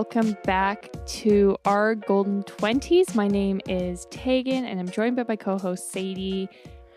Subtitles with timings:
[0.00, 3.14] welcome back to our Golden 20s.
[3.14, 6.48] My name is Tegan, and I'm joined by my co host Sadie.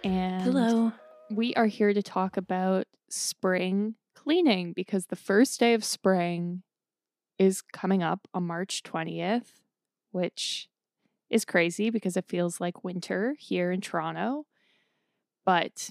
[0.06, 0.94] And Hello.
[1.30, 6.64] we are here to talk about spring cleaning because the first day of spring
[7.38, 9.52] is coming up on March 20th,
[10.12, 10.70] which
[11.30, 14.46] is crazy because it feels like winter here in Toronto.
[15.46, 15.90] But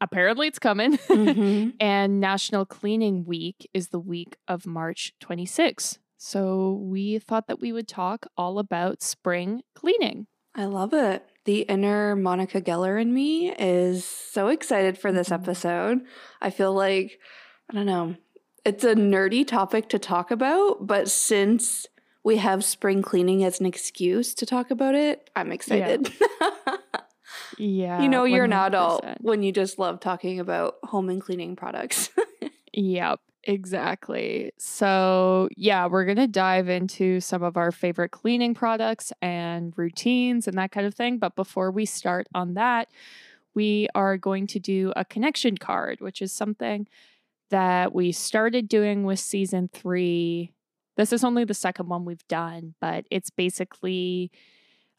[0.00, 0.96] apparently it's coming.
[0.98, 1.74] Mhm.
[1.80, 5.98] and National Cleaning Week is the week of March 26th.
[6.26, 10.26] So we thought that we would talk all about spring cleaning.
[10.54, 11.22] I love it.
[11.44, 15.34] The inner Monica Geller in me is so excited for this Mhm.
[15.34, 16.00] episode.
[16.40, 17.20] I feel like,
[17.70, 18.16] I don't know,
[18.64, 21.86] it's a nerdy topic to talk about, but since
[22.22, 26.08] we have spring cleaning as an excuse to talk about it, I'm excited.
[27.58, 28.00] Yeah.
[28.02, 32.08] you know, you're an adult when you just love talking about home and cleaning products.
[32.76, 34.52] Yep, exactly.
[34.58, 40.46] So, yeah, we're going to dive into some of our favorite cleaning products and routines
[40.48, 41.18] and that kind of thing.
[41.18, 42.88] But before we start on that,
[43.54, 46.88] we are going to do a connection card, which is something
[47.50, 50.50] that we started doing with season three.
[50.96, 54.30] This is only the second one we've done, but it's basically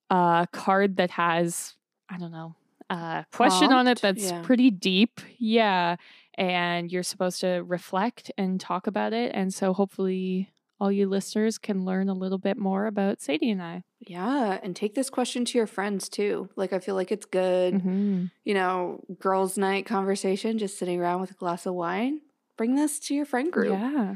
[0.10, 1.76] a card that has,
[2.10, 2.56] I don't know,
[2.90, 4.42] a question on it that's Yeah.
[4.44, 5.20] pretty deep.
[5.38, 5.96] Yeah
[6.38, 9.32] and you're supposed to reflect and talk about it.
[9.34, 13.62] And so hopefully all you listeners can learn a little bit more about Sadie and
[13.62, 13.84] I.
[14.02, 16.50] yeah, and take this question to your friends too.
[16.58, 17.76] Like, I feel like it's good.
[17.76, 18.30] Mhm.
[18.44, 22.20] you know, girls' night conversation, just sitting around with a glass of wine.
[22.58, 23.72] Bring this to your friend group.
[23.80, 24.16] Yeah.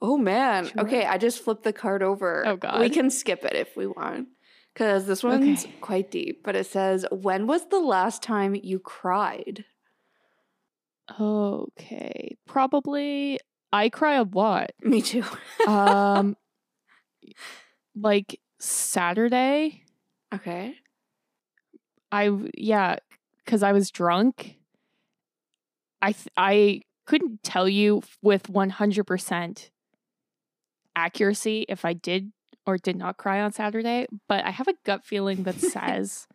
[0.00, 0.66] Oh man.
[0.68, 0.82] Sure.
[0.82, 2.46] Okay, I just flipped the card over.
[2.46, 2.80] Oh, god.
[2.80, 4.28] We can skip it if we want.
[4.76, 5.74] Cause this one's Okay.
[5.80, 9.64] quite deep, but it says, When was the last time you cried?
[11.20, 12.36] Okay.
[12.46, 13.38] Probably
[13.72, 14.70] I cry a lot.
[14.82, 15.24] Me too.
[15.66, 16.36] Um
[17.94, 19.82] like Saturday,
[20.34, 20.76] okay.
[22.10, 22.96] I yeah,
[23.44, 24.56] cuz I was drunk.
[26.00, 29.70] I th- I couldn't tell you with 100%
[30.94, 32.32] accuracy if I did
[32.66, 36.26] or did not cry on Saturday, but I have a gut feeling that says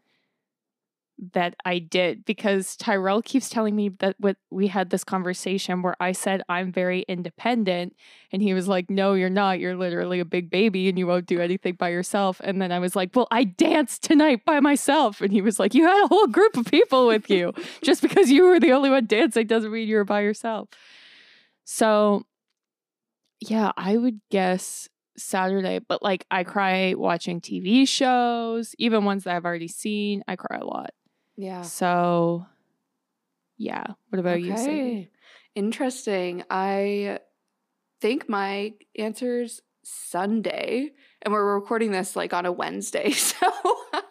[1.33, 5.95] that I did because Tyrell keeps telling me that what we had this conversation where
[5.99, 7.95] I said I'm very independent
[8.31, 11.27] and he was like no you're not you're literally a big baby and you won't
[11.27, 15.21] do anything by yourself and then I was like well I danced tonight by myself
[15.21, 17.53] and he was like you had a whole group of people with you
[17.83, 20.69] just because you were the only one dancing doesn't mean you were by yourself
[21.65, 22.23] so
[23.39, 29.35] yeah I would guess Saturday, but like I cry watching TV shows, even ones that
[29.35, 30.23] I've already seen.
[30.27, 30.91] I cry a lot.
[31.37, 31.61] Yeah.
[31.61, 32.45] So,
[33.57, 33.83] yeah.
[34.09, 35.09] What about you, Sadie?
[35.55, 36.43] Interesting.
[36.49, 37.19] I
[37.99, 40.91] think my answer's Sunday.
[41.21, 43.11] And we're recording this like on a Wednesday.
[43.15, 43.47] So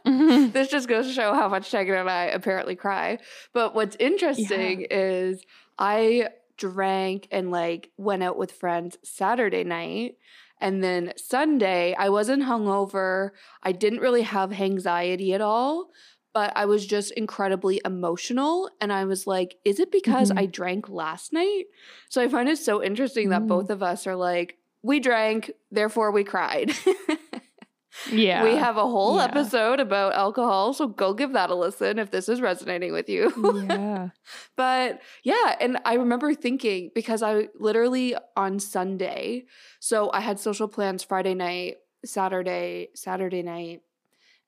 [0.06, 0.52] Mhm.
[0.52, 3.18] this just goes to show how much Tegan and I apparently cry.
[3.52, 5.42] But what's interesting is
[5.78, 10.16] I drank and like went out with friends Saturday night.
[10.60, 13.30] And then Sunday, I wasn't hungover.
[13.62, 15.90] I didn't really have anxiety at all,
[16.32, 18.70] but I was just incredibly emotional.
[18.80, 20.38] And I was like, is it because Mhm.
[20.38, 21.64] I drank last night?
[22.08, 23.48] So I find it so interesting that Mm.
[23.48, 26.72] both of us are like, we drank, therefore we cried.
[28.12, 28.42] yeah.
[28.44, 29.24] We have a whole Yeah.
[29.24, 33.32] episode about alcohol, so go give that a listen if this is resonating with you.
[33.68, 34.10] yeah.
[34.56, 39.44] but yeah, and I remember thinking because I literally on Sunday,
[39.80, 43.82] so I had social plans Friday night, Saturday, Saturday night.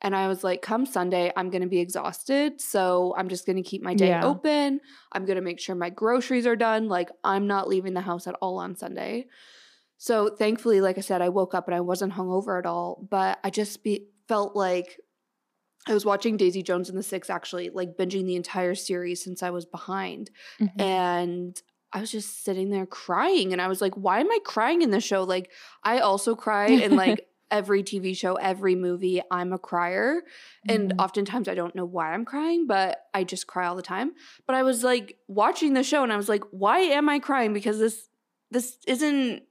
[0.04, 2.60] And I was like, come Sunday, I'm going to be exhausted.
[2.60, 4.24] So I'm just going to keep my day Yeah.
[4.24, 4.80] open.
[5.12, 6.88] I'm going to make sure my groceries are done.
[6.88, 9.26] Like, I'm not leaving the house at all on Sunday.
[9.98, 13.38] So thankfully, like I said, I woke up and I wasn't hungover at all, but
[13.44, 14.98] I just be, felt like
[15.86, 19.42] I was watching Daisy Jones and the Six actually, like binging the entire series since
[19.42, 20.30] I was behind.
[20.60, 20.80] Mhm.
[20.80, 21.62] And
[21.92, 23.52] I was just sitting there crying.
[23.52, 25.22] And I was like, why am I crying in this show?
[25.22, 25.50] Like,
[25.84, 29.20] I also cry in like every TV show, every movie.
[29.30, 30.22] I'm a crier.
[30.68, 30.98] And Mhm.
[31.04, 34.14] oftentimes I don't know why I'm crying, but I just cry all the time.
[34.46, 37.52] But I was like watching the show and I was like, why am I crying?
[37.52, 38.08] Because this
[38.50, 39.42] this isn't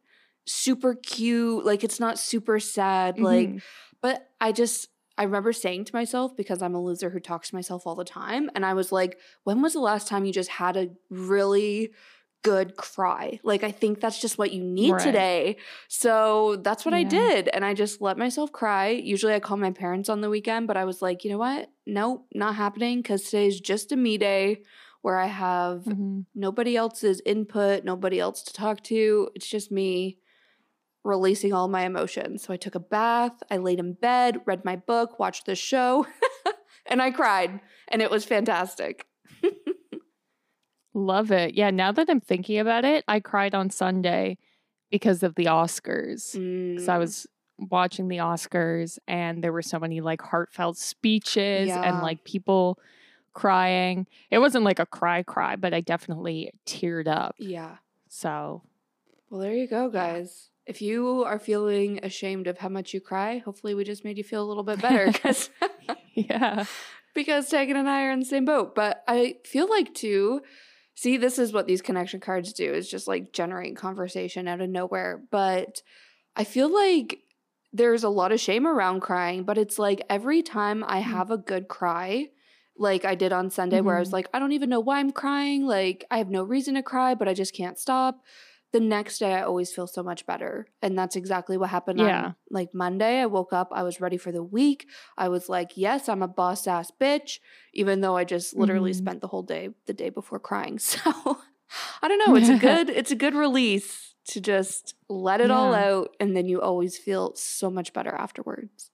[0.46, 1.64] super cute.
[1.66, 3.20] Like it's not super sad.
[3.20, 3.62] Like, Mhm.
[4.02, 7.56] but I just I remember saying to myself, because I'm a loser who talks to
[7.56, 10.50] myself all the time, and I was like, when was the last time you just
[10.50, 11.92] had a really
[12.44, 13.40] good cry?
[13.44, 15.04] Like, I think that's just what you need Right.
[15.04, 15.58] today.
[15.88, 17.48] So that's what I did.
[17.50, 18.90] And I just let myself cry.
[18.90, 21.70] Usually I call my parents on the weekend, but I was like, you know what?
[21.86, 24.64] Nope, not happening because today's just a me day
[25.02, 26.26] where I have Mhm.
[26.36, 29.30] nobody else's input, nobody else to talk to.
[29.36, 30.18] It's just me.
[31.04, 32.44] releasing all my emotions.
[32.44, 36.06] So I took a bath, I laid in bed, read my book, watched the show,
[36.86, 39.08] and I cried, and it was fantastic.
[40.94, 41.54] Love it.
[41.54, 44.38] Yeah, now that I'm thinking about it, I cried on Sunday
[44.90, 46.34] because of the Oscars.
[46.34, 47.28] Because I Mm, was
[47.58, 51.80] watching the Oscars and there were so many like heartfelt speeches Yeah.
[51.84, 52.78] and like people
[53.34, 54.08] crying.
[54.30, 57.36] It wasn't like a cry cry, but I definitely teared up.
[57.38, 57.78] yeah.
[58.10, 58.64] So
[59.30, 60.50] Well, there you go, guys.
[60.66, 64.24] If you are feeling ashamed of how much you cry, hopefully we just made you
[64.24, 65.50] feel a little bit better because
[66.14, 66.66] yeah.
[67.14, 68.76] because Tegan and I are in the same boat.
[68.76, 70.42] But I feel like too,
[71.02, 74.70] see, this is what these connection cards do is just like generate conversation out of
[74.70, 75.20] nowhere.
[75.32, 75.82] But
[76.36, 77.20] I feel like
[77.74, 81.06] there's a lot of shame around crying, but it's like every time I Mm.
[81.06, 82.30] have a good cry,
[82.78, 84.14] like I did on Sunday, where I was Mhm.
[84.14, 85.66] like, I don't even know why I'm crying.
[85.66, 88.24] Like, I have no reason to cry, but I just can't stop.
[88.74, 90.66] The next day, I always feel so much better.
[90.82, 92.26] And that's exactly what happened Yeah.
[92.28, 93.20] on like Monday.
[93.20, 94.88] I woke up, I was ready for the week.
[95.18, 97.40] I was like, yes, I'm a boss ass bitch,
[97.74, 98.96] even though I just literally Mhm.
[98.96, 100.80] spent the whole day the day before crying.
[101.04, 101.40] So
[102.02, 102.36] I don't know.
[102.36, 106.16] It's a good, it's a good release to just let it all out.
[106.20, 108.92] And then you always feel so much better afterwards.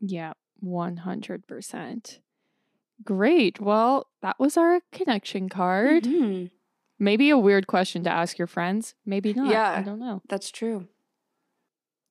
[0.00, 0.32] Yeah.
[0.62, 2.18] 100%.
[3.04, 3.60] Great.
[3.60, 6.04] Well, that was our connection card.
[6.04, 6.50] Mhm.
[7.02, 8.94] Maybe a weird question to ask your friends.
[9.04, 9.50] Maybe not.
[9.50, 9.72] Yeah.
[9.72, 10.22] I don't know.
[10.28, 10.86] That's true.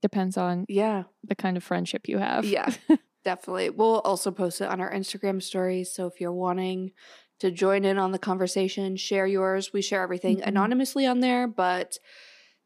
[0.01, 1.03] Depends on Yeah.
[1.23, 2.43] the kind of friendship you have.
[2.43, 2.69] Yeah.
[3.23, 3.69] Definitely.
[3.69, 5.93] We'll also post it on our Instagram stories.
[5.93, 6.91] So if you're wanting
[7.39, 9.71] to join in on the conversation, share yours.
[9.71, 10.47] We share everything Mhm.
[10.47, 11.97] anonymously on there, but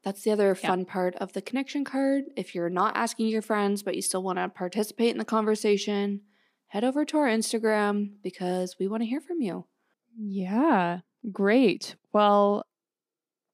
[0.04, 0.68] that's the other Yeah.
[0.70, 2.24] fun part of the connection card.
[2.36, 6.22] If you're not asking your friends, but you still want to participate in the conversation,
[6.68, 9.66] head over to our Instagram because we want to hear from you.
[10.18, 11.02] Yeah,
[11.32, 11.96] great.
[12.14, 12.66] Well,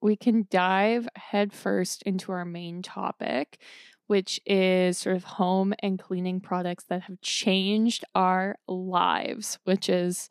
[0.02, 3.60] we can dive headfirst into our main topic,
[4.08, 10.28] which is sort of home and cleaning products that have changed our lives, which is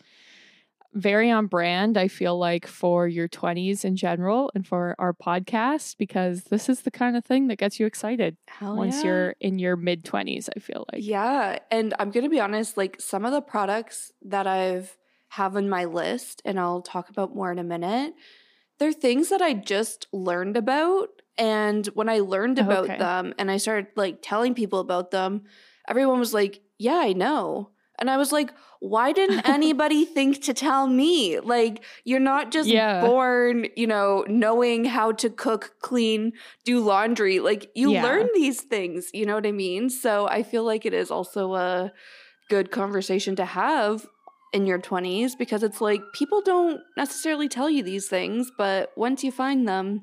[0.92, 5.96] very on brand, I feel like, for your 20s in general and for our podcast,
[5.98, 9.04] because this is the kind of thing that gets you excited Hell once yeah.
[9.04, 11.02] you're in your mid 20s, I feel like.
[11.04, 14.96] Yeah, and I'm going to be honest, like some of the products that I've
[15.30, 18.14] have on my list and I'll talk about more in a minute,
[18.78, 22.98] they're things that I just learned about and when I learned oh, about Okay.
[22.98, 25.44] them and I started like telling people about them,
[25.88, 28.50] everyone was like, "Yeah, I know." And I was like,
[28.80, 31.38] why didn't anybody think to tell me?
[31.38, 32.98] Like, you're not just Yeah.
[32.98, 36.32] born, you know, knowing how to cook, clean,
[36.64, 37.40] do laundry.
[37.40, 38.02] Like, you Yeah.
[38.02, 39.90] learn these things, you know what I mean?
[39.90, 41.92] So I feel like it is also a
[42.48, 44.06] good conversation to have
[44.52, 49.22] in your 20s because it's like people don't necessarily tell you these things, but once
[49.22, 50.02] you find them,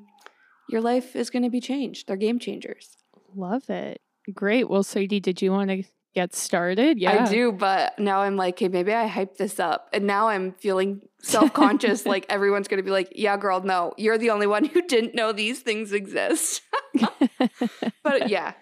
[0.68, 2.06] your life is going to be changed.
[2.06, 2.96] They're game changers.
[3.34, 4.00] Love it.
[4.34, 4.68] Great.
[4.68, 5.82] Well, Sadie, did you want to
[6.14, 6.98] get started?
[6.98, 7.24] Yeah.
[7.24, 9.88] I do, but now I'm like, hey, maybe I hype this up.
[9.92, 12.04] And now I'm feeling self conscious.
[12.06, 15.14] like everyone's going to be like, yeah, girl, no, you're the only one who didn't
[15.14, 16.62] know these things exist.
[18.02, 18.52] but yeah,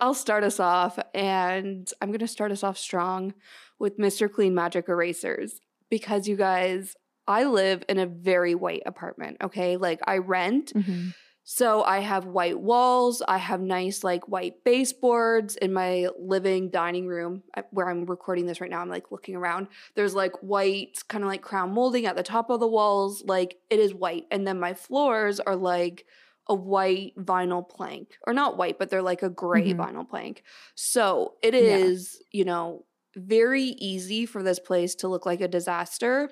[0.00, 0.98] I'll start us off.
[1.14, 3.34] And I'm going to start us off strong
[3.78, 4.30] with Mr.
[4.32, 6.94] Clean Magic Erasers because you guys,
[7.26, 9.38] I live in a very white apartment.
[9.42, 9.76] Okay.
[9.76, 10.72] Like I rent.
[10.74, 11.14] Mhm.
[11.48, 13.22] So I have white walls.
[13.28, 18.46] I have nice like white baseboards in my living dining room uh, where I'm recording
[18.46, 18.80] this right now.
[18.80, 19.68] I'm like looking around.
[19.94, 23.22] There's like white kind of like crown molding at the top of the walls.
[23.24, 24.24] Like it is white.
[24.32, 26.04] And then my floors are like
[26.48, 29.76] a white vinyl plank or not white, but they're like a gray Mhm.
[29.78, 30.42] vinyl plank.
[30.74, 32.38] So it is, Yeah.
[32.40, 32.84] you know,
[33.16, 36.30] very easy for this place to look like a disaster.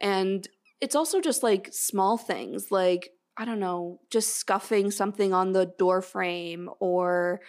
[0.00, 0.46] And
[0.80, 5.66] it's also just like small things like I don't know, just scuffing something on the
[5.78, 7.40] door frame or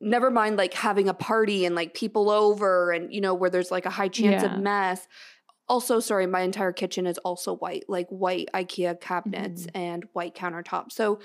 [0.00, 3.70] never mind like having a party and like people over and you know where there's
[3.70, 4.54] like a high chance Yeah.
[4.54, 5.06] of mess.
[5.68, 9.78] Also, sorry, my entire kitchen is also white, like white IKEA cabinets mm-hmm.
[9.78, 10.92] and white countertops.
[10.92, 11.20] So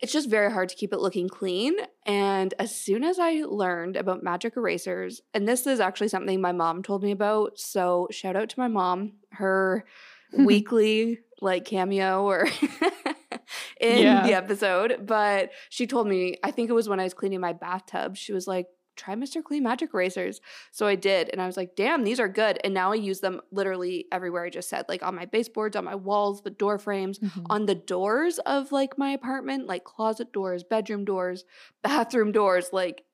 [0.00, 1.74] it's just very hard to keep it looking clean.
[2.06, 6.52] And as soon as I learned about magic erasers, and this is actually something my
[6.52, 7.58] mom told me about.
[7.58, 9.12] So shout out to my mom.
[9.32, 9.84] Her
[10.32, 12.46] weekly like cameo or
[13.80, 14.26] in Yeah.
[14.26, 15.06] the episode.
[15.06, 18.32] But she told me, I think it was when I was cleaning my bathtub, she
[18.32, 18.66] was like,
[18.98, 19.42] try Mr.
[19.42, 20.40] Clean Magic Erasers.
[20.72, 21.30] So I did.
[21.30, 22.58] And I was like, damn, these are good.
[22.62, 25.84] And now I use them literally everywhere I just said, like on my baseboards, on
[25.84, 27.46] my walls, the door frames, Mhm.
[27.48, 31.44] on the doors of like my apartment, like closet doors, bedroom doors,
[31.82, 33.04] bathroom doors, like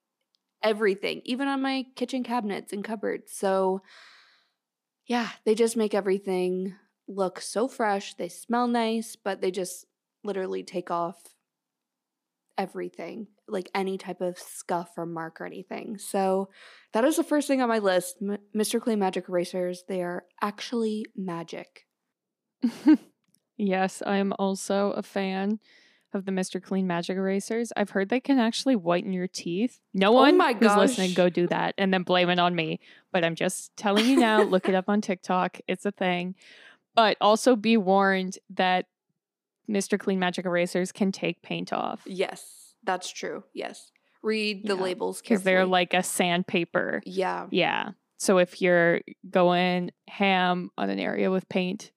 [0.62, 3.30] everything, even on my kitchen cabinets and cupboards.
[3.32, 3.82] So
[5.06, 6.74] yeah, they just make everything
[7.06, 8.14] look so fresh.
[8.14, 9.84] They smell nice, but they just
[10.22, 11.33] literally take off
[12.58, 15.98] everything, like any type of scuff or mark or anything.
[15.98, 16.48] So
[16.92, 18.16] that is the first thing on my list.
[18.22, 18.80] M- Mr.
[18.80, 21.86] Clean Magic Erasers, they are actually magic.
[23.56, 25.58] yes, I'm also a fan
[26.14, 26.62] of the Mr.
[26.62, 27.72] Clean Magic Erasers.
[27.76, 29.80] I've heard they can actually whiten your teeth.
[29.92, 32.80] No Oh one my who's listening go do that and then blame it on me.
[33.12, 35.58] But I'm just telling you now, look it up on TikTok.
[35.66, 36.36] It's a thing.
[36.94, 38.86] But also be warned that
[39.68, 39.98] Mr.
[39.98, 43.44] Clean Magic Erasers can take paint off Yes, that's true.
[43.54, 43.90] Yes.
[44.22, 47.02] Read the Yeah, labels because they're like a sandpaper.
[47.04, 47.46] yeah.
[47.50, 47.90] Yeah.
[48.18, 51.90] So if you're going ham on an area with paint,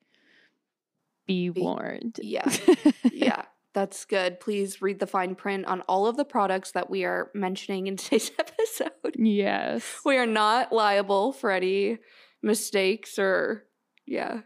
[1.25, 2.19] be, Be- warned.
[2.21, 2.49] Yeah.
[3.11, 3.43] yeah,
[3.73, 4.39] that's good.
[4.39, 7.95] Please read the fine print on all of the products that we are mentioning in
[7.97, 9.15] today's episode.
[9.15, 9.83] yes.
[10.05, 11.99] We are not liable for any
[12.41, 13.65] mistakes or,
[14.05, 14.41] yeah,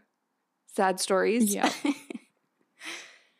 [0.66, 1.54] sad stories.
[1.54, 1.70] Yeah.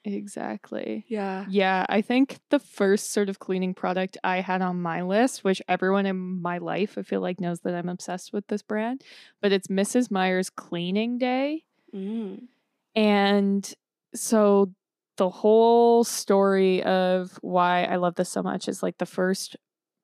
[0.04, 1.04] Exactly.
[1.08, 1.46] yeah.
[1.48, 5.62] Yeah, I think the first sort of cleaning product I had on my list, which
[5.68, 9.02] everyone in my life I feel like knows that I'm obsessed with this brand,
[9.40, 10.10] but it's Mrs.
[10.10, 11.64] Meyer's Cleaning Day.
[11.94, 12.48] Mm.
[12.96, 13.72] And
[14.14, 14.72] so
[15.16, 19.56] the whole story of why I love this so much is like the first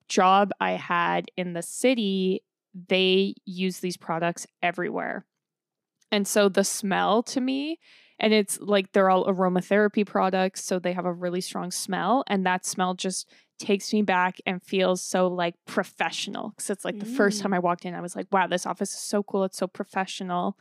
[0.08, 2.42] job I had in the city,
[2.88, 5.26] they use these products everywhere.
[6.10, 7.78] And so the smell to me,
[8.18, 12.24] and it's like they're all aromatherapy products, so they have a really strong smell.
[12.26, 16.52] And that smell just takes me back and feels so like professional.
[16.56, 17.56] Cause it's like the first time mm.
[17.56, 19.44] I walked in, I was like, wow, this office is so cool.
[19.44, 20.56] It's so professional.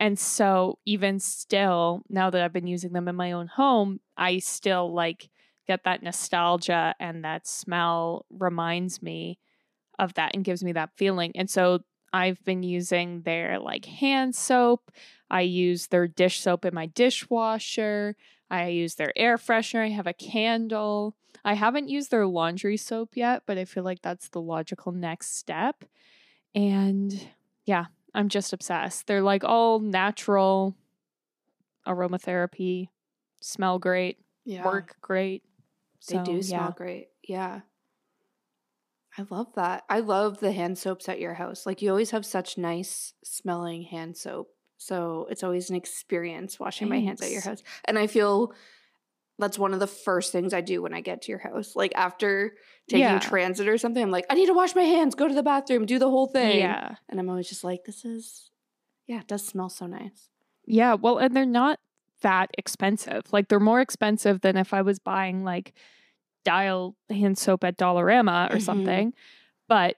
[0.00, 4.38] And so, even still, now that I've been using them in my own home, I
[4.38, 5.28] still like
[5.66, 9.38] get that nostalgia and that smell reminds me
[9.98, 11.32] of that and gives me that feeling.
[11.34, 11.80] And so,
[12.12, 14.90] I've been using their like hand soap.
[15.30, 18.16] I use their dish soap in my dishwasher.
[18.50, 19.84] I use their air freshener.
[19.84, 21.16] I have a candle.
[21.44, 25.36] I haven't used their laundry soap yet, but I feel like that's the logical next
[25.36, 25.84] step.
[26.54, 27.30] And
[27.66, 29.06] yeah, I'm just obsessed.
[29.06, 30.76] They're like all natural
[31.86, 32.88] aromatherapy,
[33.40, 34.64] smell great, Yeah.
[34.64, 35.44] work great.
[36.08, 36.72] They So, do smell yeah.
[36.72, 37.10] great.
[37.22, 37.60] Yeah.
[39.18, 39.84] I love that.
[39.90, 41.66] I love the hand soaps at your house.
[41.66, 44.54] Like you always have such nice smelling hand soap.
[44.78, 47.62] So it's always an experience washing my hands at your house.
[47.84, 48.52] And I feel
[49.40, 51.76] that's one of the first things I do when I get to your house.
[51.76, 52.54] Like after
[52.88, 53.18] taking Yeah.
[53.18, 55.84] transit or something, I'm like, I need to wash my hands, go to the bathroom,
[55.86, 56.58] do the whole thing.
[56.60, 56.94] Yeah.
[57.08, 58.50] And I'm always just like, this is,
[59.06, 60.30] yeah, it does smell so nice.
[60.66, 60.94] Yeah.
[60.94, 61.78] Well, and they're not
[62.22, 63.22] that expensive.
[63.32, 65.72] Like they're more expensive than if I was buying like
[66.44, 68.62] dial hand soap at Dollarama or Mhm.
[68.62, 69.14] something.
[69.68, 69.96] But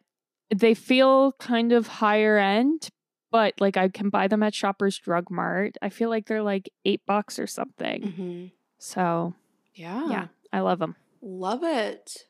[0.55, 2.89] they feel kind of higher end.
[3.31, 5.77] But like I can buy them at Shoppers Drug Mart.
[5.83, 8.03] I feel like they're like eight bucks or something.
[8.03, 8.47] Mm-hmm.
[8.79, 9.35] So
[9.75, 10.09] Yeah.
[10.09, 10.97] yeah, I love them.
[11.23, 12.25] Love it.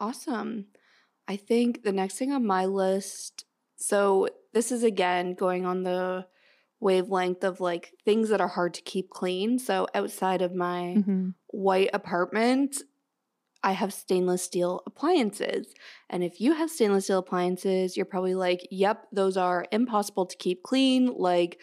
[0.00, 0.66] Awesome.
[1.28, 3.44] I think the next thing on my list,
[3.76, 6.26] so this is again going on the
[6.80, 9.58] wavelength of like things that are hard to keep clean.
[9.58, 12.82] So outside of my hmm white apartment,
[13.66, 15.74] I have stainless steel appliances.
[16.08, 20.36] And if you have stainless steel appliances, you're probably like, yep, those are impossible to
[20.36, 21.12] keep clean.
[21.18, 21.60] Like,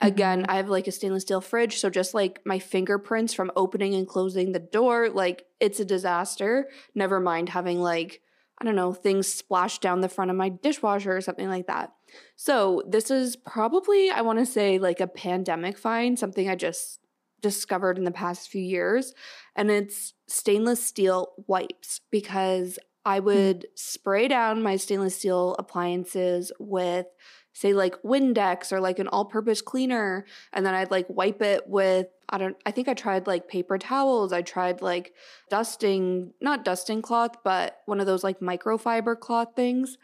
[0.00, 0.46] again, Mhm.
[0.48, 1.78] I have like a stainless steel fridge.
[1.80, 6.68] So just like my fingerprints from opening and closing the door, like, it's a disaster.
[6.94, 8.22] Never mind having like,
[8.58, 11.92] I don't know, things splashed down the front of my dishwasher or something like that.
[12.36, 17.00] So this is probably, I want to say, like a pandemic find, something I just
[17.42, 19.12] discovered in the past few years.
[19.54, 23.26] And it's stainless steel wipes because I hmm.
[23.26, 27.06] would spray down my stainless steel appliances with,
[27.52, 30.24] say, like Windex or like an all purpose cleaner.
[30.52, 33.76] And then I'd like wipe it with, I don't, I think I tried like paper
[33.76, 34.32] towels.
[34.32, 35.12] I tried like
[35.50, 39.98] dusting, not dusting cloth, but one of those like microfiber cloth things.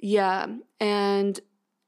[0.00, 0.46] Yeah.
[0.80, 1.40] And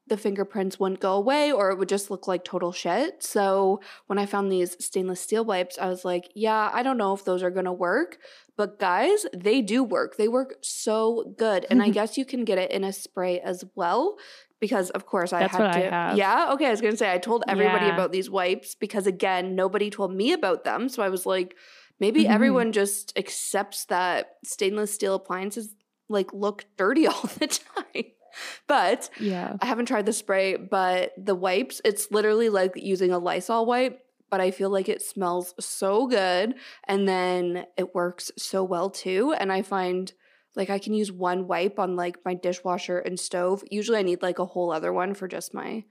[0.08, 3.22] the fingerprints wouldn't go away or it would just look like total shit.
[3.25, 7.12] So when I found these stainless steel wipes, I was like, yeah, I don't know
[7.12, 8.18] if those are to work.
[8.56, 10.16] But guys, they do work.
[10.16, 11.66] They work so good.
[11.70, 14.16] And I guess you can get it in a spray as well.
[14.60, 15.90] Because of course I That's had what I to.
[15.90, 16.16] have.
[16.16, 16.52] Yeah.
[16.52, 16.66] Okay.
[16.66, 17.94] I was gonna say I told everybody Yeah.
[17.94, 20.88] about these wipes because again, nobody told me about them.
[20.88, 21.56] So I was like,
[22.00, 22.30] maybe Mhm.
[22.30, 25.75] everyone just accepts that stainless steel appliances
[26.08, 28.04] like look dirty all the time.
[28.66, 29.57] But Yeah.
[29.61, 34.00] I haven't tried the spray, but the wipes, it's literally like using a Lysol wipe,
[34.31, 36.55] but I feel like it smells so good.
[36.87, 39.35] And then it works so well too.
[39.38, 40.12] And I find
[40.57, 43.62] like I can use one wipe on like my dishwasher and stove.
[43.71, 45.85] Usually I need like a whole other one for just my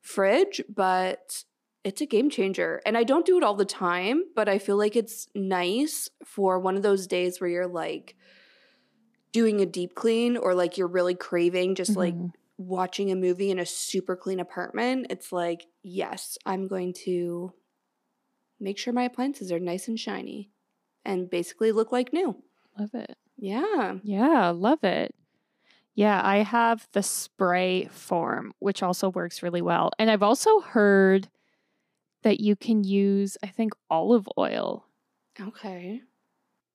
[0.00, 1.44] fridge, but
[1.82, 2.80] it's a game changer.
[2.84, 6.60] And I don't do it all the time, but I feel like it's nice for
[6.60, 8.16] one of those days where you're like
[9.32, 12.32] doing a deep clean or like you're really craving just like Mhm.
[12.58, 15.06] watching a movie in a super clean apartment.
[15.10, 17.54] It's like, yes, I'm going to
[18.60, 20.50] make sure my appliances are nice and shiny
[21.04, 22.42] and basically look like new.
[22.78, 23.16] love it.
[23.36, 23.98] Yeah.
[24.02, 25.14] Yeah, love it.
[25.94, 29.90] Yeah, I have the spray form, which also works really well.
[29.98, 31.30] And I've also heard
[32.22, 34.86] that you can use, I think, olive oil
[35.40, 36.02] Okay.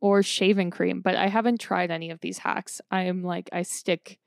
[0.01, 2.81] Or shaving cream, but I haven't tried any of these hacks.
[2.91, 4.19] I'm like, I stick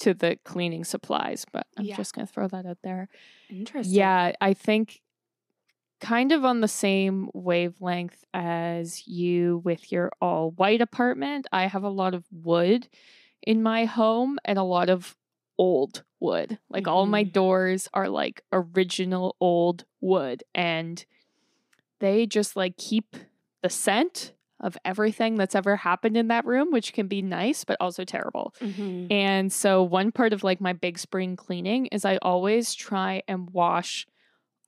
[0.00, 1.96] to the cleaning supplies, but I'm Yeah.
[1.96, 3.08] just going to throw that out there.
[3.50, 3.94] Interesting.
[3.94, 5.00] Yeah, I think
[6.00, 11.46] kind of on the same wavelength as you with your all white apartment.
[11.52, 12.88] I have a lot of wood
[13.42, 15.16] in my home and a lot of
[15.58, 16.58] old wood.
[16.68, 17.32] Like all my Mhm.
[17.32, 21.04] doors are like original old wood and
[22.00, 23.16] they just like keep
[23.62, 27.76] the scent of everything that's ever happened in that room, which can be nice but
[27.80, 28.54] also terrible.
[28.60, 29.10] Mhm.
[29.10, 33.50] And so one part of like my big spring cleaning is I always try and
[33.50, 34.06] wash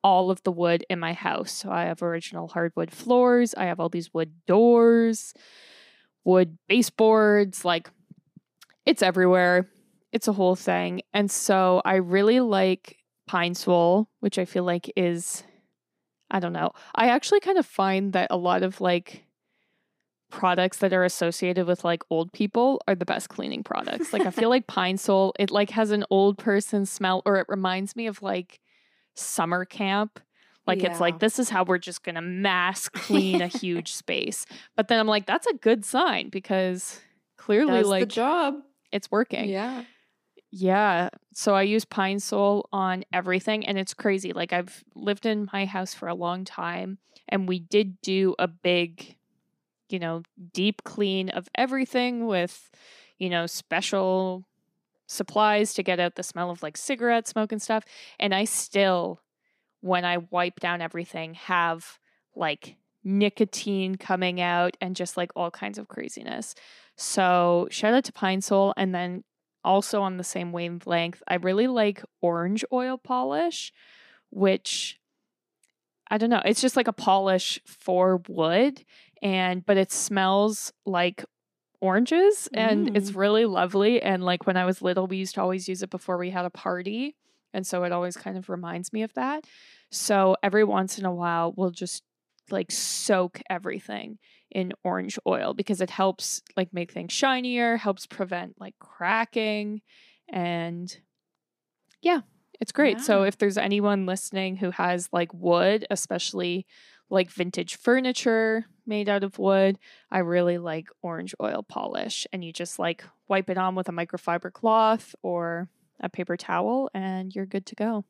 [0.05, 1.53] all of the wood in my house.
[1.53, 5.35] So I have original hardwood floors, I have all these wood doors,
[6.25, 7.91] wood baseboards, like
[8.85, 9.69] it's everywhere.
[10.13, 11.03] It's a whole thing.
[11.13, 15.43] And so I really like Pine Sol, which I feel like is
[16.31, 16.73] I don't know.
[16.95, 19.26] I actually kind of find that a lot of like
[20.31, 24.13] products that are associated with like old people are the best cleaning products.
[24.13, 27.47] Like I feel like Pine Sol, it like has an old person smell or it
[27.49, 28.61] reminds me of like
[29.15, 30.21] summer camp.
[30.67, 34.47] Like it's like this is how we're just going to mass clean a huge space.
[34.75, 37.01] But then I'm like that's a good sign because
[37.37, 38.57] clearly like the job.
[38.91, 39.49] it's working.
[39.49, 39.85] Yeah.
[40.51, 41.11] Yeah.
[41.35, 44.33] So I use Pine Sol on everything and it's crazy.
[44.33, 48.49] Like I've lived in my house for a long time and we did do a
[48.49, 49.16] big,
[49.89, 50.23] you know,
[50.53, 52.71] deep clean of everything with,
[53.19, 54.45] you know, special
[55.07, 57.85] supplies to get out the smell of like cigarette smoke and stuff.
[58.19, 59.21] And I still,
[59.81, 61.99] when I wipe down everything, have
[62.35, 66.55] like nicotine coming out and just like all kinds of craziness.
[66.97, 68.75] So shout out to Pine Sol.
[68.77, 69.23] And then
[69.65, 73.73] also on the same wavelength, I really like orange oil polish,
[74.31, 74.99] which
[76.11, 78.85] I don't know, it's just like a polish for wood
[79.23, 81.25] and but it smells like
[81.81, 83.17] oranges and it's Mm.
[83.17, 86.17] really lovely and like when I was little we used to always use it before
[86.19, 87.17] we had a party
[87.53, 89.45] and so it always kind of reminds me of that.
[89.91, 92.03] So every once in a while we'll just
[92.51, 94.19] like soak everything
[94.51, 99.83] in orange oil because it helps like make things shinier, helps prevent like cracking
[100.29, 100.99] and
[102.03, 102.21] yeah,
[102.61, 103.01] it's great.
[103.01, 106.67] So if there's anyone listening who has like wood, especially
[107.09, 109.79] like vintage furniture made out of wood,
[110.11, 113.93] I really like orange oil polish and you just like wipe it on with a
[113.93, 115.69] microfiber cloth or
[116.01, 118.05] a paper towel and you're good to go.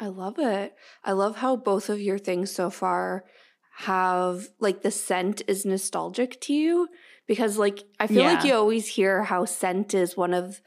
[0.00, 0.74] I love it.
[1.04, 3.24] I love how both of your things so far
[3.76, 6.88] have like the scent is nostalgic to you
[7.26, 10.60] because like I feel like you always hear how scent is one of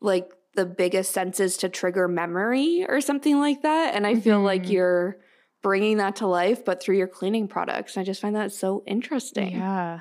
[0.00, 4.64] like the biggest senses to trigger memory or something like that and I feel like
[4.64, 4.70] Mhm.
[4.70, 5.16] you're
[5.62, 7.96] bringing that to life but through your cleaning products.
[7.96, 9.52] I just find that so interesting.
[9.52, 10.00] Yeah.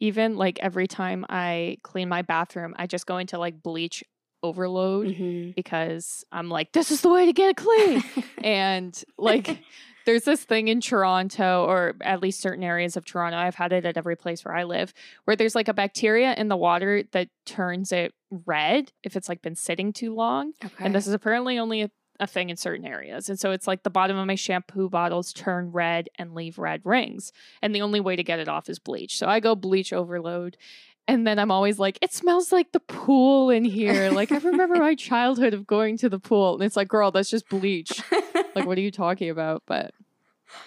[0.00, 4.02] Even like every time I clean my bathroom, I just go into like bleach
[4.42, 5.54] overload Mhm.
[5.54, 8.02] because I'm like, this is the way to get it clean.
[8.44, 9.58] and like,
[10.04, 13.84] there's this thing in Toronto, or at least certain areas of Toronto, I've had it
[13.84, 14.92] at every place where I live,
[15.24, 18.12] where there's like a bacteria in the water that turns it
[18.46, 20.52] red if it's like been sitting too long.
[20.64, 20.84] okay.
[20.84, 21.90] And this is apparently only a,
[22.20, 23.28] a thing in certain areas.
[23.28, 26.82] And so it's like the bottom of my shampoo bottles turn red and leave red
[26.84, 27.32] rings.
[27.62, 29.16] And the only way to get it off is bleach.
[29.16, 30.56] So I go bleach overload.
[31.06, 34.10] And then I'm always like, it smells like the pool in here.
[34.10, 36.54] Like I remember my childhood of going to the pool.
[36.54, 38.00] And it's like, girl, that's just bleach.
[38.54, 39.62] Like, what are you talking about?
[39.66, 39.92] But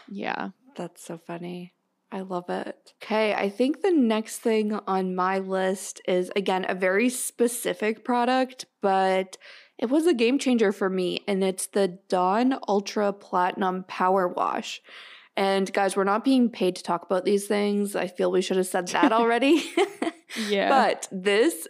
[0.08, 0.50] yeah.
[0.76, 1.74] That's so funny.
[2.12, 2.94] I love it.
[3.04, 8.66] Okay, I think the next thing on my list is again a very specific product,
[8.82, 9.38] but
[9.78, 14.82] it was a game changer for me, and it's the Dawn Ultra Platinum Power Wash.
[15.36, 17.96] And guys, we're not being paid to talk about these things.
[17.96, 19.64] I feel we should have said that already.
[20.50, 20.70] Yeah.
[20.70, 21.68] But this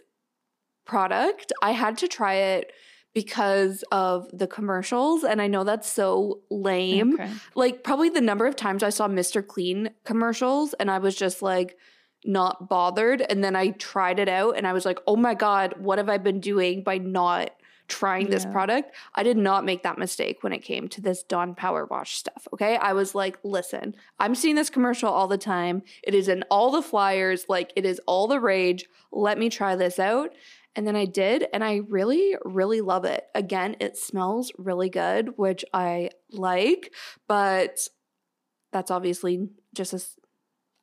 [0.86, 2.72] product, I had to try it
[3.14, 5.24] because of the commercials.
[5.24, 7.30] And I know that's so lame Okay.
[7.54, 9.44] like probably the number of times I saw Mr.
[9.46, 11.76] Clean commercials and I was just like
[12.24, 15.74] not bothered and then I tried it out and I was like, "Oh my god,
[15.78, 17.50] what have I been doing by not
[17.88, 18.52] trying this Yeah.
[18.52, 18.94] product.
[19.14, 22.46] I did not make that mistake when it came to this Dawn Power Wash stuff.
[22.52, 22.76] Okay.
[22.76, 25.82] I was like, listen, I'm seeing this commercial all the time.
[26.02, 28.86] It is in all the flyers, like, it is all the rage.
[29.10, 30.34] Let me try this out.
[30.76, 33.24] And then I did, and I really, really love it.
[33.34, 36.92] Again, it smells really good, which I like,
[37.26, 37.88] but
[38.70, 40.00] that's obviously just a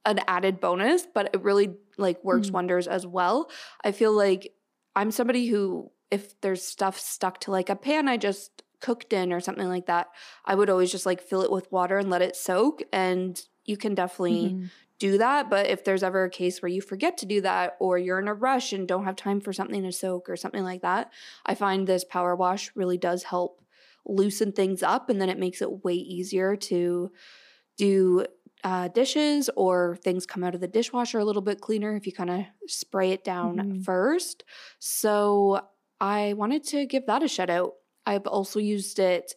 [0.07, 2.53] an added bonus, but it really like works Mhm.
[2.53, 3.49] wonders as well.
[3.83, 4.53] I feel like
[4.95, 9.33] I'm somebody who, if there's stuff stuck to like a pan I just cooked in
[9.33, 10.07] or something like that,
[10.45, 12.83] I would always just like fill it with water and let it soak.
[12.93, 14.71] And you can definitely Mhm.
[14.99, 15.49] do that.
[15.49, 18.27] But if there's ever a case where you forget to do that, or you're in
[18.27, 21.11] a rush and don't have time for something to soak or something like that,
[21.45, 23.61] I find this power wash really does help
[24.05, 25.09] loosen things up.
[25.09, 27.11] And then it makes it way easier to
[27.77, 28.25] do
[28.63, 32.13] uh, dishes or things come out of the dishwasher a little bit cleaner if you
[32.13, 33.85] kind of spray it down Mhm.
[33.85, 34.43] first.
[34.79, 35.61] So
[35.99, 37.73] I wanted to give that a shout out.
[38.05, 39.33] I've also used it.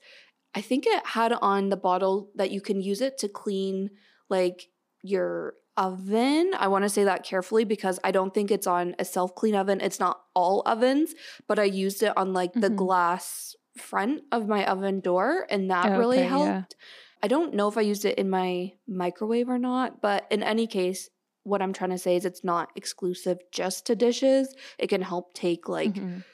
[0.54, 3.90] I think it had on the bottle that you can use it to clean
[4.28, 4.68] like
[5.02, 6.52] your oven.
[6.58, 9.54] I want to say that carefully because I don't think it's on a self clean
[9.54, 9.80] oven.
[9.80, 11.14] It's not all ovens,
[11.46, 12.76] but I used it on like the Mhm.
[12.76, 16.28] glass front of my oven door and that really Okay, yeah.
[16.28, 16.76] helped.
[17.22, 20.66] I don't know if I used it in my microwave or not, but in any
[20.66, 21.10] case,
[21.44, 24.54] what I'm trying to say is it's not exclusive just to dishes.
[24.78, 26.24] It can help take like Mhm.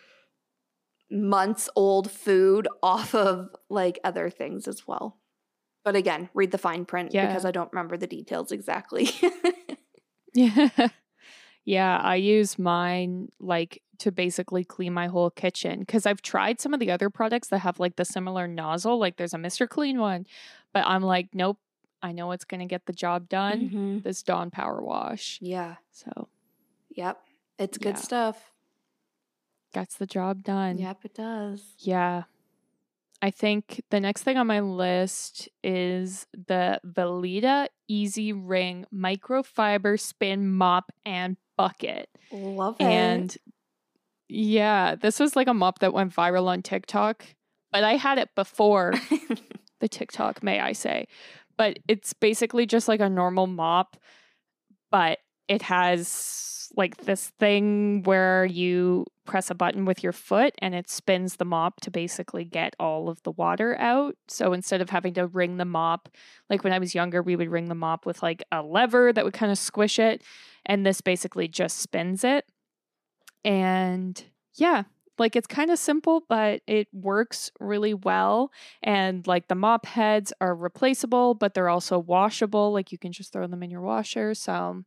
[1.14, 5.16] Months old food off of like other things as well.
[5.85, 9.09] But again, read the fine print because I don't remember the details exactly.
[10.35, 10.68] Yeah.
[11.64, 16.74] yeah, I use mine like to basically clean my whole kitchen because I've tried some
[16.74, 18.98] of the other products that have like the similar nozzle.
[18.98, 19.68] Like there's a Mr.
[19.68, 20.27] Clean one,
[20.72, 21.59] but I'm like, nope,
[22.03, 23.70] I know it's going to get the job done.
[23.70, 24.03] Mhm.
[24.03, 25.38] This Dawn Power Wash.
[25.40, 25.77] Yeah.
[25.92, 26.29] So
[26.96, 27.20] Yep.
[27.59, 28.00] It's good Yeah.
[28.03, 28.50] stuff.
[29.74, 30.78] Gets the job done.
[30.78, 31.60] Yep, it does.
[31.80, 32.22] Yeah.
[33.20, 40.52] I think the next thing on my list is the Vileda Easy Ring Microfiber Spin
[40.52, 42.08] Mop and Bucket.
[42.30, 42.84] Love it.
[42.84, 43.37] And
[44.28, 47.24] yeah, this was like a mop that went viral on TikTok,
[47.72, 48.94] but I had it before
[49.80, 51.08] the TikTok, may I say.
[51.56, 53.96] But it's basically just like a normal mop,
[54.92, 60.74] but it has like this thing where you press a button with your foot and
[60.74, 64.16] it spins the mop to basically get all of the water out.
[64.28, 66.08] So instead of having to wring the mop,
[66.50, 69.24] like when I was younger, we would wring the mop with like a lever that
[69.24, 70.22] would kind of squish it.
[70.66, 72.46] And this basically just spins it.
[73.44, 74.22] And
[74.54, 74.84] yeah,
[75.18, 78.50] like it's kind of simple, but it works really well.
[78.82, 82.72] And like the mop heads are replaceable, but they're also washable.
[82.72, 84.34] Like you can just throw them in your washer.
[84.34, 84.84] So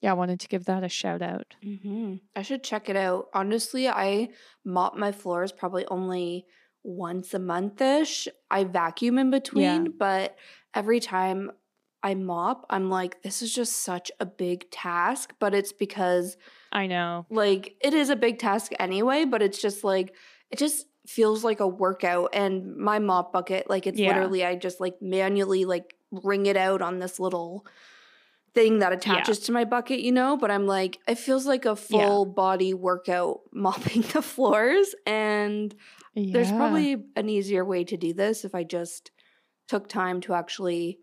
[0.00, 1.54] yeah, I wanted to give that a shout out.
[1.62, 3.28] hmm I should check it out.
[3.34, 4.30] Honestly, I
[4.64, 6.46] mop my floors probably only
[6.84, 8.28] once a month ish.
[8.50, 10.36] I vacuum in between, but
[10.74, 11.50] every time
[12.02, 15.32] I mop, I'm like, this is just such a big task.
[15.40, 16.36] But it's because,
[16.72, 17.26] I know.
[17.30, 20.14] like, it is a big task anyway, but it's just like,
[20.50, 22.30] it just feels like a workout.
[22.32, 24.06] And my mop bucket, like, it's Yeah.
[24.06, 27.66] literally, I just like manually like wring it out on this little
[28.56, 31.68] thing that attaches to my bucket, you know, but I'm like, it feels like a
[31.68, 31.74] Yeah.
[32.06, 34.94] full body workout mopping the floors.
[35.06, 35.74] And
[36.14, 39.10] there's probably an easier way to do this if I just
[39.68, 40.98] took time to actually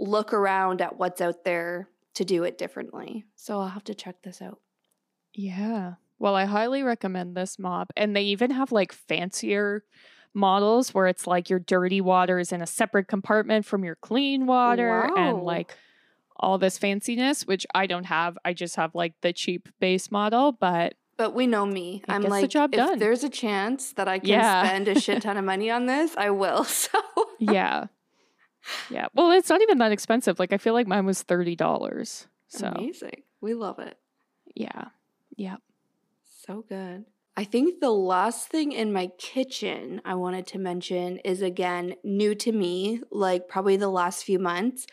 [0.00, 3.24] look around at what's out there to do it differently.
[3.36, 4.58] So I'll have to check this out.
[5.34, 5.94] Yeah.
[6.18, 7.92] Well, I highly recommend this mop.
[7.96, 9.84] And they even have like fancier
[10.34, 14.46] models where it's like your dirty water is in a separate compartment from your clean
[14.46, 15.76] water and like
[16.40, 18.38] all this fanciness, which I don't have.
[18.44, 22.02] I just have like the cheap base model, but But we know me.
[22.06, 22.98] It I'm gets the like, job if done.
[22.98, 24.64] there's a chance that I can Yeah.
[24.66, 26.64] spend a shit ton of money on this, I will.
[26.82, 26.98] So
[27.38, 27.86] yeah.
[28.90, 29.06] Yeah.
[29.14, 30.38] Well, it's not even that expensive.
[30.38, 32.26] Like I feel like mine was $30.
[32.48, 33.22] So, amazing.
[33.40, 33.96] We love it.
[34.54, 34.86] yeah.
[35.36, 35.56] Yeah.
[36.46, 37.04] So good.
[37.36, 42.34] I think the last thing in my kitchen I wanted to mention is again new
[42.34, 44.86] to me, like probably the last few months.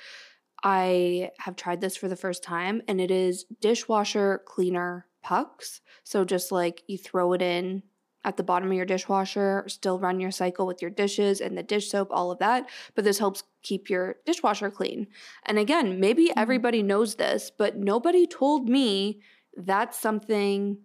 [0.66, 5.82] I have tried this for the first time and it is dishwasher cleaner pucks.
[6.04, 7.84] So just like you throw it in
[8.26, 11.64] at the bottom of your dishwasher, still run your cycle with your dishes and the
[11.64, 12.70] dish soap, all of that.
[12.96, 15.08] But this helps keep your dishwasher clean.
[15.46, 16.36] And again, maybe Mhm.
[16.36, 19.22] everybody knows this, but nobody told me
[19.56, 20.80] that's something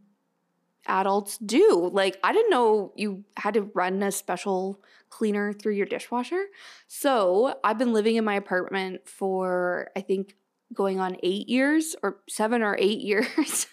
[0.86, 1.90] adults do.
[1.92, 6.46] Like, I didn't know you had to run a special cleaner through your dishwasher.
[6.88, 10.34] So, I've been living in my apartment for, I think,
[10.72, 13.66] going on eight years or seven or eight years.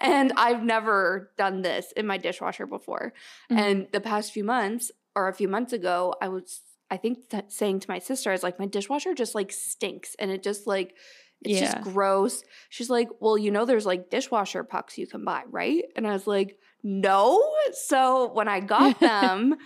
[0.00, 3.12] and I've never done this in my dishwasher before.
[3.50, 3.62] Mm-hmm.
[3.62, 7.44] And the past few months, or a few months ago, I was, I think, th-
[7.48, 10.16] saying to my sister, I was like, my dishwasher just like stinks.
[10.18, 10.96] And it just like,
[11.42, 11.72] it's yeah.
[11.72, 12.42] just gross.
[12.70, 15.84] She's like, well, you know, there's like dishwasher pucks you can buy, right?
[15.96, 17.42] And I was like, no.
[17.72, 19.56] So when I got them,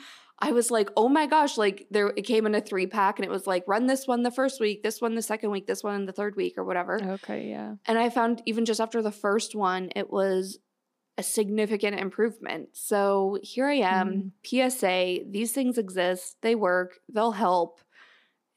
[0.40, 3.26] I was like, oh my gosh, like there it came in a three pack and
[3.26, 5.82] it was like run this one the first week, this one the second week, this
[5.82, 7.00] one the third week or whatever.
[7.02, 7.74] Okay, yeah.
[7.86, 10.58] And I found even just after the first one, it was
[11.16, 12.68] a significant improvement.
[12.74, 14.70] So here I am, mm.
[14.70, 17.80] PSA, these things exist, they work, they'll help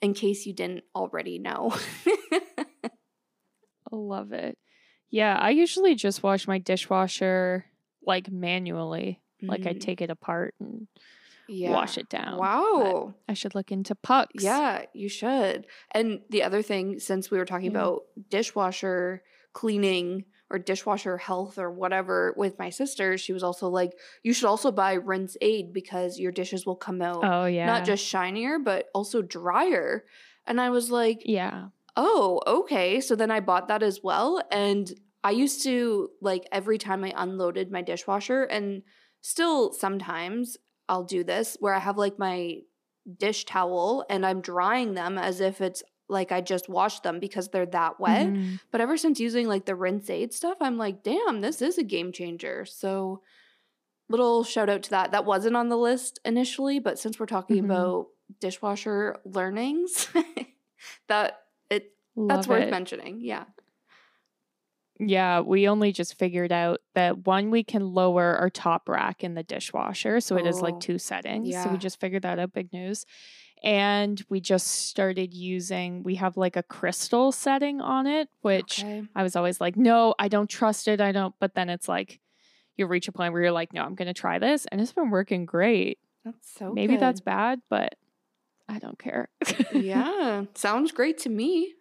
[0.01, 1.75] in case you didn't already know.
[3.91, 4.57] I love it.
[5.09, 7.65] Yeah, I usually just wash my dishwasher
[8.05, 9.21] like manually.
[9.43, 9.49] Mm.
[9.49, 9.79] Like I mm.
[9.79, 10.87] take it apart and
[11.47, 11.71] yeah.
[11.71, 12.37] wash it down.
[12.37, 13.13] Wow.
[13.13, 14.43] But I should look into pucks.
[14.43, 15.67] Yeah, you should.
[15.91, 17.79] And the other thing, since we were talking yeah.
[17.79, 19.23] about dishwasher
[19.53, 24.47] cleaning or dishwasher health or whatever with my sister, she was also like, you should
[24.47, 28.59] also buy rinse aid because your dishes will come out oh yeah not just shinier,
[28.59, 30.05] but also drier.
[30.47, 31.67] And I was like, Yeah.
[31.95, 33.01] Oh, okay.
[33.01, 34.41] So then I bought that as well.
[34.51, 34.91] And
[35.23, 38.83] I used to like every time I unloaded my dishwasher and
[39.21, 40.57] still sometimes
[40.89, 42.59] I'll do this where I have like my
[43.17, 47.47] dish towel and I'm drying them as if it's like I just washed them because
[47.47, 48.27] they're that wet.
[48.27, 48.55] Mm-hmm.
[48.71, 51.83] But ever since using like the rinse aid stuff, I'm like, damn, this is a
[51.83, 52.65] game changer.
[52.65, 53.21] So
[54.09, 55.11] little shout out to that.
[55.11, 57.71] That wasn't on the list initially, but since we're talking mm-hmm.
[57.71, 58.07] about
[58.39, 60.09] dishwasher learnings,
[61.07, 61.39] that
[62.15, 62.71] Love that's worth it.
[62.71, 63.19] mentioning.
[63.21, 63.45] Yeah.
[64.99, 69.33] Yeah, we only just figured out that one, we can lower our top rack in
[69.33, 70.19] the dishwasher.
[70.19, 71.47] So it is like oh, two settings.
[71.47, 71.63] Yeah.
[71.63, 72.53] So we just figured that out.
[72.53, 73.05] Big news.
[73.63, 79.03] And we just started using, we have like a crystal setting on it, which okay.
[79.15, 81.01] I was always like, no, I don't trust it.
[81.01, 81.33] I don't.
[81.39, 82.19] But then it's like,
[82.75, 84.65] you reach a point where you're like, no, I'm going to try this.
[84.71, 85.99] And it's been working great.
[86.25, 87.01] That's so Maybe good.
[87.01, 87.95] that's bad, but
[88.69, 89.29] I don't care.
[89.73, 90.45] yeah.
[90.53, 91.73] Sounds great to me.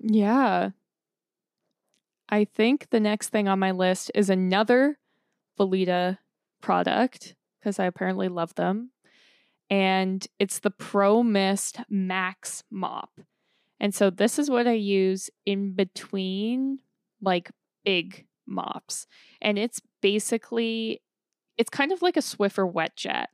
[0.00, 0.70] Yeah.
[2.28, 4.98] I think the next thing on my list is another
[5.58, 6.18] Vileda
[6.62, 8.90] product because I apparently love them.
[9.68, 13.10] And it's the Pro Mist Max Mop.
[13.78, 16.80] And so this is what I use in between
[17.22, 17.50] like
[17.84, 19.06] big mops.
[19.40, 21.02] And it's basically
[21.56, 23.28] it's kind of like a Swiffer wet jet,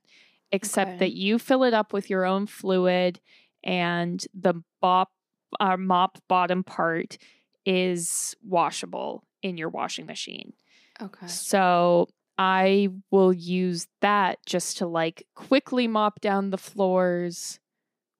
[0.50, 0.98] except okay.
[0.98, 3.20] that you fill it up with your own fluid
[3.62, 5.10] and the bop
[5.60, 7.18] uh, mop bottom part
[7.64, 10.52] is washable in your washing machine.
[11.00, 11.26] Okay.
[11.26, 17.58] So I will use that just to like quickly mop down the floors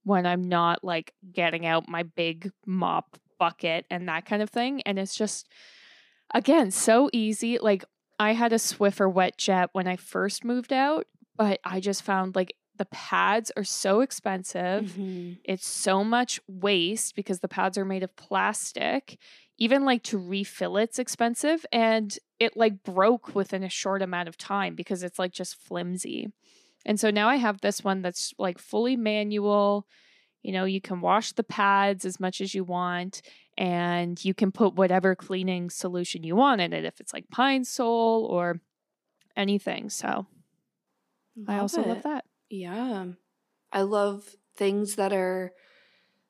[0.05, 4.83] when I'm not like getting out my big mop bucket and that kind of thing.
[4.83, 5.49] And it's just,
[6.33, 7.59] again, so easy.
[7.59, 7.85] Like
[8.19, 12.35] I had a Swiffer wet jet when I first moved out, but I just found
[12.37, 14.85] like the pads are so expensive.
[14.85, 15.33] Mm-hmm.
[15.45, 19.19] It's so much waste because the pads are made of plastic.
[19.59, 24.37] Even like to refill it's expensive and it like broke within a short amount of
[24.37, 26.29] time because it's like just flimsy.
[26.85, 29.87] And so now I have this one that's like fully manual.
[30.43, 33.23] You know, you can wash the pads as much as you want
[33.59, 37.65] and you can put whatever cleaning solution you want in it if it's like pine
[37.65, 38.61] sol or
[39.37, 39.91] anything.
[39.91, 40.27] So
[41.37, 41.89] love I also it.
[41.89, 42.25] love that.
[42.51, 43.07] Yeah.
[43.73, 45.53] I love things that are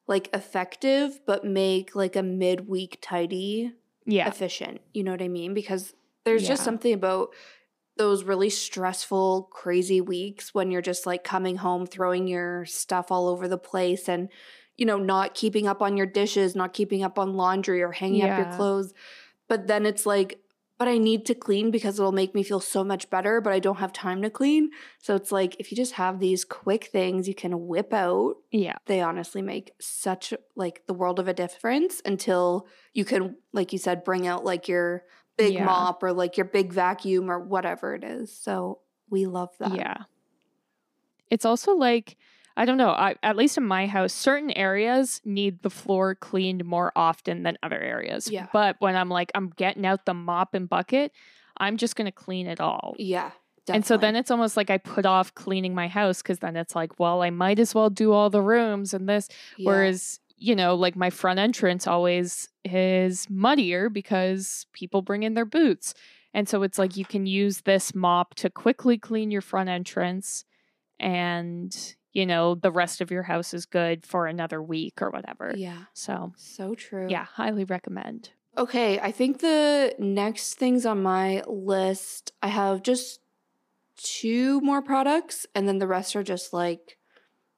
[0.09, 3.73] like effective but make like a midweek tidy
[4.05, 4.29] yeah.
[4.29, 4.81] efficient.
[4.95, 5.55] You know what I mean?
[5.55, 6.49] Because there's yeah.
[6.51, 7.31] just something about
[7.97, 13.29] those really stressful, crazy weeks when you're just like coming home, throwing your stuff all
[13.29, 14.29] over the place and,
[14.77, 18.21] you know, not keeping up on your dishes, not keeping up on laundry or hanging
[18.21, 18.39] yeah.
[18.39, 18.93] up your clothes.
[19.49, 20.41] But then it's like,
[20.79, 23.59] but I need to clean because it'll make me feel so much better, but I
[23.59, 24.71] don't have time to clean.
[24.99, 28.77] So it's like if you just have these quick things you can whip out, yeah.
[28.87, 33.79] They honestly make such like the world of a difference until you can like you
[33.79, 35.05] said bring out like your
[35.37, 35.65] big yeah.
[35.65, 38.37] mop or like your big vacuum or whatever it is.
[38.37, 39.77] So we love that.
[39.77, 39.97] Yeah.
[41.31, 42.17] It's also like
[42.57, 42.91] I don't know.
[42.91, 47.59] I, at least in my house, certain areas need the floor cleaned more often than
[47.63, 48.31] other areas.
[48.31, 48.47] Yeah.
[48.53, 51.13] But when I'm like, I'm getting out the mop and bucket,
[51.59, 52.95] I'm just going to clean it all.
[52.99, 53.33] Yeah.
[53.67, 53.77] Definitely.
[53.77, 56.77] And so then it's almost like I put off cleaning my house because then it's
[56.77, 59.29] like, well, I might as well do all the rooms and this.
[59.59, 59.67] Yeah.
[59.67, 65.45] Whereas, you know, like my front entrance always is muddier because people bring in their
[65.45, 65.95] boots.
[66.33, 70.45] And so it's like you can use this mop to quickly clean your front entrance
[71.01, 75.53] and you know, the rest of your house is good for another week or whatever.
[75.55, 75.83] Yeah.
[75.93, 77.09] So, So true.
[77.11, 78.31] yeah, highly recommend.
[78.57, 83.21] Okay, I think the next things on my list, I have just
[83.99, 86.97] two more products, and then the rest are just like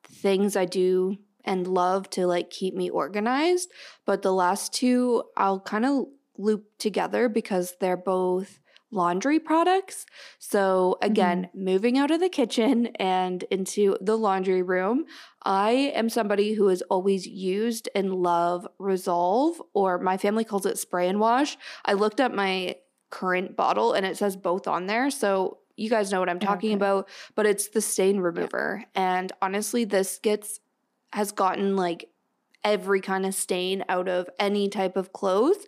[0.02, 3.70] things I do and love to like keep me organized.
[4.04, 8.58] But the last two I'll kind of loop together because they're both
[8.90, 10.06] laundry products.
[10.38, 11.64] So, again, mm-hmm.
[11.64, 15.04] moving out of the kitchen and into the laundry room,
[15.42, 20.78] I am somebody who has always used and love Resolve, or my family calls it
[20.78, 21.56] spray and wash.
[21.84, 22.76] I looked up my
[23.10, 25.10] current bottle and it says both on there.
[25.10, 26.74] So, you guys know what I'm talking Okay.
[26.74, 28.84] about, but it's the stain remover.
[28.94, 30.60] And honestly, this gets
[31.12, 32.08] has gotten like
[32.64, 35.58] every kind of stain out of any type of clothes.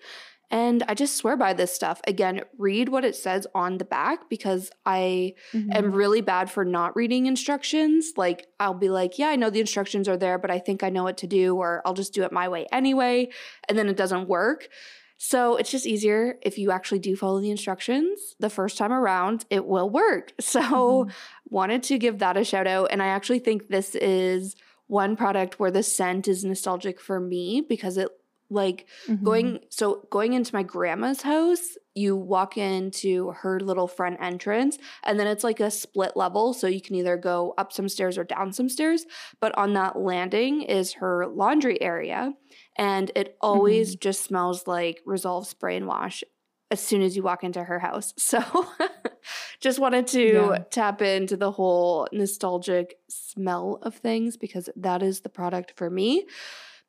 [0.50, 2.00] And I just swear by this stuff.
[2.06, 5.70] Again, read what it says on the back because I Mm-hmm.
[5.76, 8.12] am really bad for not reading instructions.
[8.16, 10.90] Like, I'll be like, yeah, I know the instructions are there, but I think I
[10.90, 13.28] know what to do, or I'll just do it my way anyway.
[13.68, 14.68] And then it doesn't work.
[15.18, 19.44] So it's just easier if you actually do follow the instructions the first time around,
[19.50, 20.32] it will work.
[20.40, 21.12] So, Mhm.
[21.48, 22.88] wanted to give that a shout out.
[22.90, 24.54] And I actually think this is
[24.86, 28.08] one product where the scent is nostalgic for me because it
[28.50, 29.22] like Mhm.
[29.22, 35.18] going so going into my grandma's house you walk into her little front entrance and
[35.18, 38.24] then it's like a split level so you can either go up some stairs or
[38.24, 39.06] down some stairs
[39.40, 42.32] but on that landing is her laundry area
[42.78, 46.22] and it always just smells like resolve spray and wash
[46.72, 48.40] as soon as you walk into her house so
[49.60, 50.58] just wanted to Yeah.
[50.70, 56.26] tap into the whole nostalgic smell of things because that is the product for me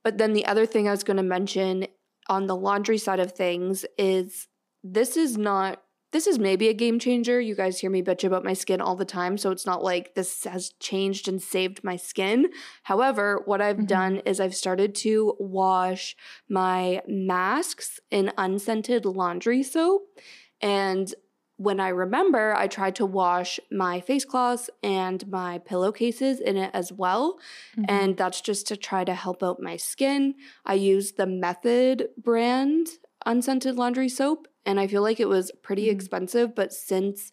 [0.03, 1.87] but then the other thing I was going to mention
[2.27, 4.47] on the laundry side of things is
[4.83, 7.39] this is not this is maybe a game changer.
[7.39, 10.13] You guys hear me bitch about my skin all the time, so it's not like
[10.13, 12.49] this has changed and saved my skin.
[12.83, 13.87] However, what I've Mhm.
[13.87, 16.17] done is I've started to wash
[16.49, 20.01] my masks in unscented laundry soap
[20.59, 21.15] and
[21.67, 26.71] when I remember, I tried to wash my face cloths and my pillowcases in it
[26.73, 27.39] as well
[27.77, 27.85] Mhm.
[27.87, 30.35] and that's just to try to help out my skin.
[30.65, 32.87] I used the Method brand
[33.25, 35.91] unscented laundry soap, and I feel like it was pretty Mhm.
[35.95, 37.31] expensive, but since,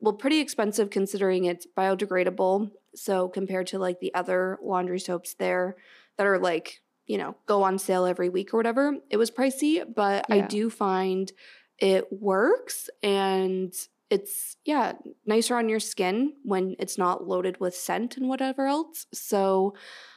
[0.00, 2.70] well, pretty expensive considering it's biodegradable.
[2.94, 5.76] So compared to like the other laundry soaps there
[6.16, 9.82] that are like, you know, go on sale every week or whatever, it was pricey,
[9.94, 11.32] but I do find
[11.80, 13.74] it works and
[14.10, 14.92] it's yeah
[15.26, 19.74] nicer on your skin when it's not loaded with scent and whatever else so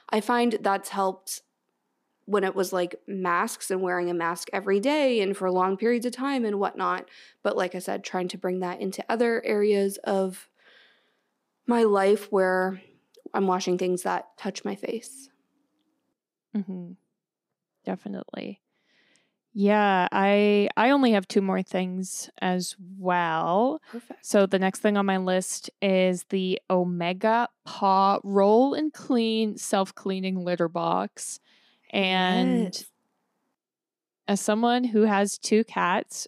[0.09, 1.41] i find that's helped
[2.25, 6.05] when it was like masks and wearing a mask every day and for long periods
[6.05, 7.07] of time and whatnot
[7.43, 10.49] but like i said trying to bring that into other areas of
[11.67, 12.81] my life where
[13.33, 15.29] i'm washing things that touch my face
[16.55, 16.93] mm-hmm.
[17.83, 18.61] Definitely.
[19.53, 23.81] Yeah, I I only have two more things as well.
[23.91, 29.57] perfect So the next thing on my list is the Omega Paw Roll and Clean
[29.57, 31.39] Self-Cleaning Litter Box.
[31.91, 32.91] And Yes.
[34.27, 36.27] as someone who has two cats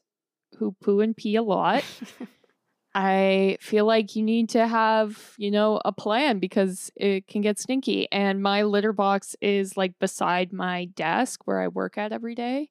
[0.57, 1.85] who poo and pee a lot,
[2.97, 7.59] I feel like you need to have, you know, a plan because it can get
[7.59, 8.09] stinky.
[8.09, 12.69] And my litter box is like beside my desk where I work at every day.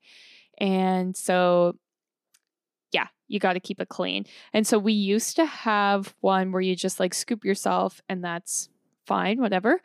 [0.59, 1.77] And so,
[2.93, 4.27] yeah, you got to keep it clean.
[4.53, 8.69] And so we used to have one where you just like scoop yourself and that's
[9.07, 9.81] fine, whatever.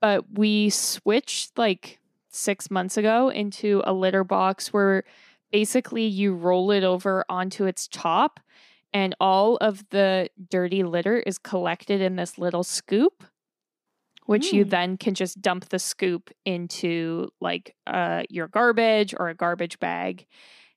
[0.00, 5.04] But we switched like six months ago into a litter box where
[5.50, 8.40] basically you roll it over onto its top
[8.92, 13.24] and all of the dirty litter is collected in this little scoop
[14.30, 14.70] which you Mm.
[14.70, 20.26] then can just dump the scoop into like uh your garbage or a garbage bag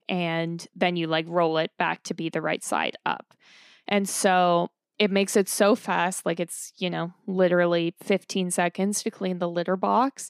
[0.10, 3.34] and then you like roll it back to be the right side up.
[3.88, 9.12] And so it makes it so fast like it's you know literally 15 seconds to
[9.12, 10.30] clean the litter box.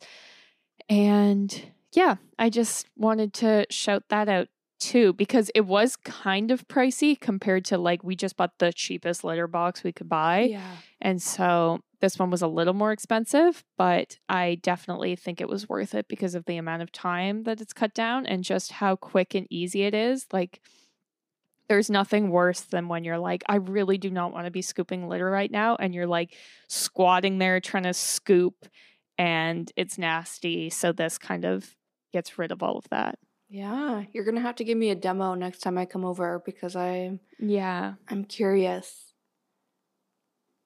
[0.89, 1.49] And
[1.93, 4.47] yeah i just wanted to shout that out
[4.79, 9.23] too because it was kind of pricey compared to like we just bought the cheapest
[9.23, 10.41] litter box we could buy.
[10.41, 10.75] Yeah.
[10.99, 15.69] And so this one was a little more expensive but i definitely think it was
[15.69, 18.93] worth it because of the amount of time that it's cut down and just how
[18.93, 20.59] quick and easy it is like
[21.69, 25.07] there's nothing worse than when you're like i really do not want to be scooping
[25.07, 26.35] litter right now and you're like
[26.67, 28.65] squatting there trying to scoop
[29.17, 31.73] and it's nasty so this kind of
[32.11, 35.35] gets rid of all of that yeah you're gonna have to give me a demo
[35.35, 39.12] next time i come over because i yeah I'm curious.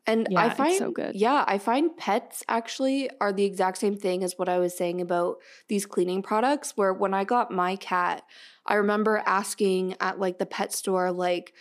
[0.07, 1.15] And Yeah, I find so good.
[1.15, 5.01] yeah, I find pets actually are the exact same thing as what I was saying
[5.01, 5.37] about
[5.67, 8.23] these cleaning products where when I got my cat,
[8.65, 11.53] I remember asking at like the pet store like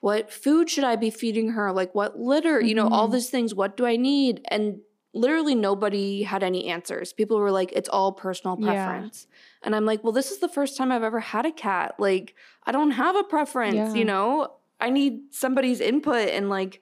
[0.00, 1.70] what food should I be feeding her?
[1.72, 3.12] Like what litter, you know, all Mhm.
[3.12, 4.40] these things, what do I need?
[4.48, 4.80] And
[5.14, 7.12] literally nobody had any answers.
[7.12, 8.64] People were like it's all personal Yeah.
[8.86, 9.26] preference.
[9.62, 11.94] And I'm like, "Well, this is the first time I've ever had a cat.
[11.98, 12.34] Like
[12.66, 13.94] I don't have a preference, Yeah.
[13.94, 14.54] you know?
[14.80, 16.80] I need somebody's input and like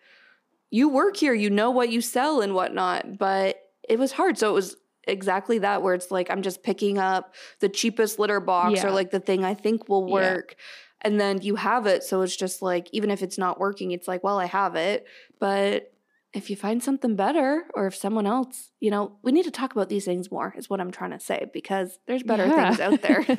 [0.71, 3.19] you work here, you know what you sell and whatnot.
[3.19, 3.57] But
[3.89, 4.39] it was hard.
[4.39, 4.77] So it was
[5.09, 9.11] exactly that where it's like I'm just picking up the cheapest litter box or like
[9.11, 10.13] the thing I think will Yeah.
[10.15, 10.55] work.
[11.03, 12.05] And then you have it.
[12.05, 15.07] So it's just like, even if it's not working, it's like, well, I have it.
[15.41, 15.93] But
[16.35, 19.73] if you find something better or if someone else, you know, we need to talk
[19.73, 22.67] about these things more, is what I'm trying to say, because there's better Yeah.
[22.75, 23.27] things out there.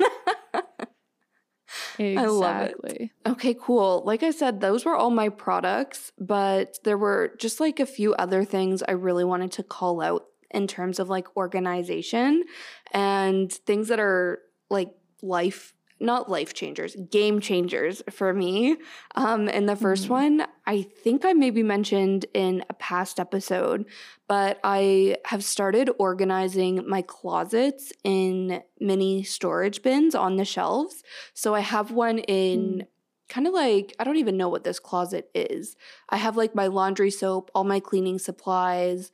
[1.98, 2.16] Exactly.
[2.16, 3.10] I love it.
[3.26, 4.02] Okay, cool.
[4.04, 8.14] Like I said, those were all my products, but there were just like a few
[8.14, 12.44] other things I really wanted to call out in terms of like organization
[12.92, 14.40] and things that are
[14.70, 14.90] like
[15.22, 18.76] life not life changers, game changers for me.
[19.14, 20.10] Um, and the 1st Mhm.
[20.10, 23.86] one, I think I maybe mentioned in a past episode,
[24.28, 31.02] but I have started organizing my closets in mini storage bins on the shelves.
[31.34, 32.86] So I have one in
[33.28, 35.76] kind of like, I don't even know what this closet is.
[36.10, 39.10] I have like my laundry soap, all my cleaning supplies,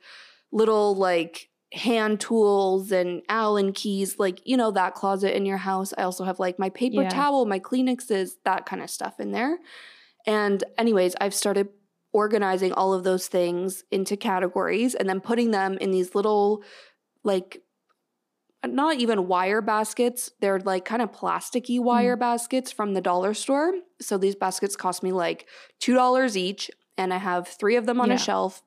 [0.51, 5.93] little like hand tools and Allen keys, like, you know, that closet in your house.
[5.97, 7.09] I also have like my paper Yeah.
[7.09, 9.59] towel, my Kleenexes, that kind of stuff in there.
[10.25, 11.69] And, anyways, I've started
[12.11, 16.63] organizing all of those things into categories and then putting them in these little,
[17.23, 17.61] like,
[18.65, 20.31] not even wire baskets.
[20.41, 21.83] They're like kind of plasticky mm.
[21.83, 23.71] wire baskets from the dollar store.
[24.01, 25.47] So these baskets cost me like
[25.79, 26.69] $2 each.
[26.97, 28.15] And I have three of them on Yeah.
[28.15, 28.61] a shelf.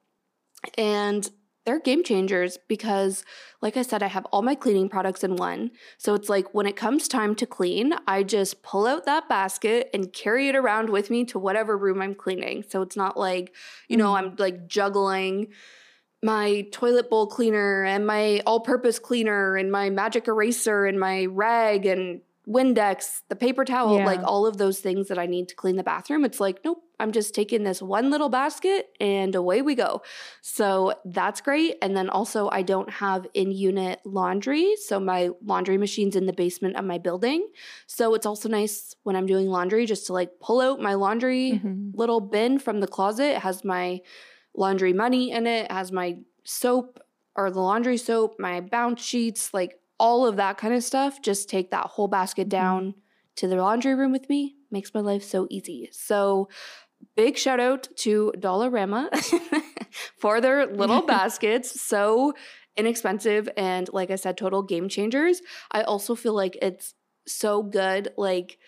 [0.78, 1.28] And
[1.64, 3.24] they're game changers because,
[3.60, 5.70] like I said, I have all my cleaning products in one.
[5.98, 9.88] So it's like when it comes time to clean, I just pull out that basket
[9.94, 12.64] and carry it around with me to whatever room I'm cleaning.
[12.68, 13.54] So it's not like,
[13.88, 14.16] you know.
[14.16, 15.48] I'm like juggling
[16.22, 21.26] my toilet bowl cleaner and my all purpose cleaner and my magic eraser and my
[21.26, 24.06] rag and Windex, the paper towel, Yeah.
[24.06, 26.24] like all of those things that I need to clean the bathroom.
[26.24, 30.02] It's like, nope, I'm just taking this one little basket and away we go.
[30.40, 31.76] So that's great.
[31.82, 34.74] And then also, I don't have in unit laundry.
[34.76, 37.48] So my laundry machine's in the basement of my building.
[37.86, 41.60] So it's also nice when I'm doing laundry just to like pull out my laundry
[41.64, 41.92] Mhm.
[41.94, 43.36] little bin from the closet.
[43.36, 44.00] It has my
[44.54, 46.98] laundry money in it, it has my soap
[47.36, 51.22] or the laundry soap, my bounce sheets, like all of that kind of stuff.
[51.22, 52.56] Just take that whole basket Mhm.
[52.60, 52.94] down
[53.36, 54.56] to the laundry room with me.
[54.70, 55.88] Makes my life so easy.
[55.92, 56.48] So
[57.16, 59.02] big shout out to Dollarama
[60.22, 61.80] for their little baskets.
[61.80, 62.32] So
[62.76, 65.40] inexpensive and like I said, total game changers.
[65.70, 66.94] I also feel like it's
[67.26, 68.58] so good, like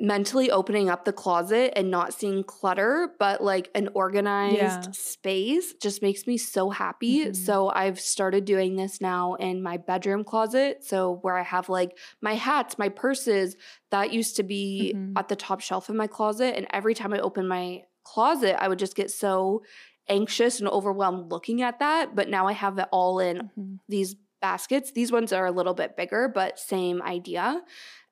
[0.00, 4.90] mentally opening up the closet and not seeing clutter, but like an organized Yeah.
[4.92, 7.24] space just makes me so happy.
[7.26, 7.34] Mhm.
[7.36, 10.84] So I've started doing this now in my bedroom closet.
[10.84, 13.56] So where I have like my hats, my purses,
[13.90, 15.14] that used to be Mhm.
[15.16, 16.56] at the top shelf in my closet.
[16.56, 19.62] And every time I open my closet, I would just get so
[20.08, 22.14] anxious and overwhelmed looking at that.
[22.14, 23.80] But now I have it all in Mhm.
[23.88, 24.92] these baskets.
[24.92, 27.64] These ones are a little bit bigger, but same idea.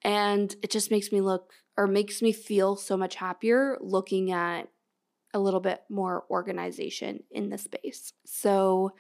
[0.03, 4.69] And it just makes me look or makes me feel so much happier looking at
[5.35, 8.13] a little bit more organization in the space.
[8.27, 8.93] So,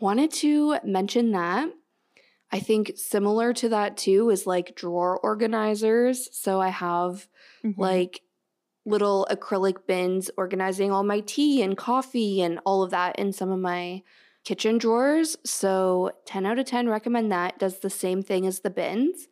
[0.00, 1.70] wanted to mention that.
[2.50, 6.28] I think similar to that too is like drawer organizers.
[6.36, 7.28] So, I have
[7.62, 7.98] Mhm.
[7.98, 8.22] like
[8.86, 13.50] little acrylic bins organizing all my tea and coffee and all of that in some
[13.50, 14.02] of my
[14.44, 15.36] kitchen drawers.
[15.44, 17.58] So 10 out of 10 recommend that.
[17.58, 19.28] Does the same thing as the bins.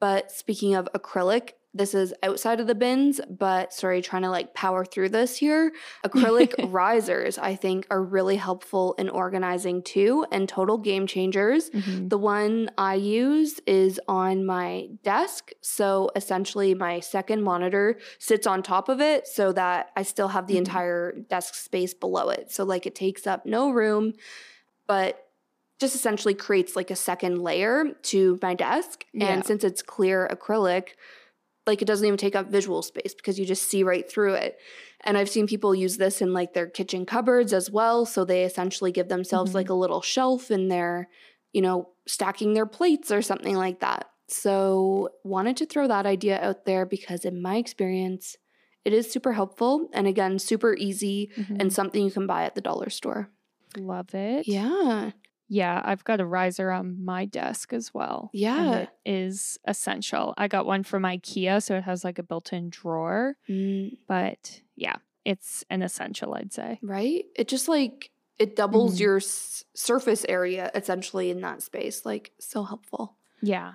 [0.00, 4.54] But speaking of acrylic, this is outside of the bins, but sorry, trying to like
[4.54, 5.72] power through this here.
[6.04, 11.68] Acrylic risers, I think, are really helpful in organizing too and total game changers.
[11.70, 12.08] Mhm.
[12.08, 15.52] The one I use is on my desk.
[15.60, 20.46] So essentially, my second monitor sits on top of it so that I still have
[20.46, 20.58] the Mhm.
[20.58, 22.50] entire desk space below it.
[22.50, 24.14] So, like, it takes up no room,
[24.86, 25.26] but
[25.78, 29.04] just essentially creates like a second layer to my desk.
[29.12, 29.28] Yeah.
[29.28, 30.90] And since it's clear acrylic,
[31.68, 34.58] like it doesn't even take up visual space because you just see right through it.
[35.02, 38.04] And I've seen people use this in like their kitchen cupboards as well.
[38.04, 39.54] So they essentially give themselves Mhm.
[39.54, 41.08] like a little shelf in their,
[41.52, 44.10] you know, stacking their plates or something like that.
[44.26, 48.36] So wanted to throw that idea out there because in my experience,
[48.84, 51.60] It is super helpful and again, super easy Mhm.
[51.60, 53.28] and something you can buy at the dollar store.
[53.76, 54.48] love it.
[54.48, 55.10] Yeah.
[55.48, 58.30] Yeah, I've got a riser on my desk as well.
[58.32, 58.80] Yeah.
[58.80, 60.34] it is essential.
[60.36, 63.36] I got one from IKEA, so it has like a built-in drawer.
[63.48, 66.78] Mm, But yeah, it's an essential, I'd say.
[66.82, 67.24] right?
[67.34, 69.00] It just like it doubles Mhm.
[69.00, 72.06] your s- surface area essentially in that space.
[72.06, 73.16] Like so helpful.
[73.42, 73.74] Yeah.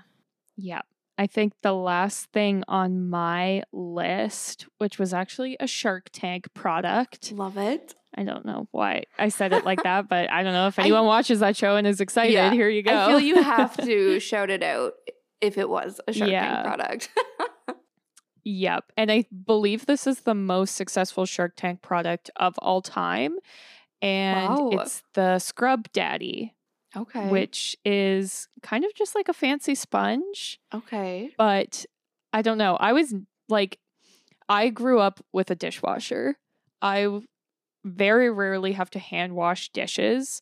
[0.55, 0.83] Yeah.
[1.17, 7.31] I think the last thing on my list, which was actually a Shark Tank product.
[7.33, 7.93] Love it.
[8.15, 10.83] I don't know why I said it like that, but I don't know if I-
[10.83, 12.33] anyone watches that show and is excited.
[12.33, 12.95] Yeah, Here you go.
[12.95, 14.93] I feel you have to shout it out
[15.41, 16.63] if it was a Shark Yeah.
[16.63, 17.09] Tank product.
[18.45, 18.91] Yep.
[18.97, 23.37] And I believe this is the most successful Shark Tank product of all time.
[24.01, 24.69] And Wow.
[24.73, 26.53] it's the Scrub Daddy,
[26.95, 27.29] okay.
[27.29, 30.59] which is kind of just like a fancy sponge.
[30.73, 31.31] okay.
[31.37, 31.85] But
[32.33, 32.75] I don't know.
[32.75, 33.15] I was
[33.47, 33.79] like,
[34.49, 36.37] I grew up with a dishwasher.
[36.81, 37.21] I
[37.83, 40.41] very rarely have to hand wash dishes.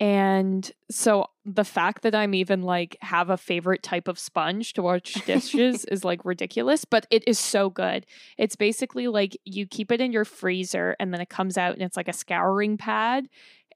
[0.00, 4.82] And so the fact that I'm even like have a favorite type of sponge to
[4.82, 8.06] wash dishes is like ridiculous, but it is so good.
[8.36, 11.82] It's basically like you keep it in your freezer and then it comes out and
[11.82, 13.28] it's like a scouring pad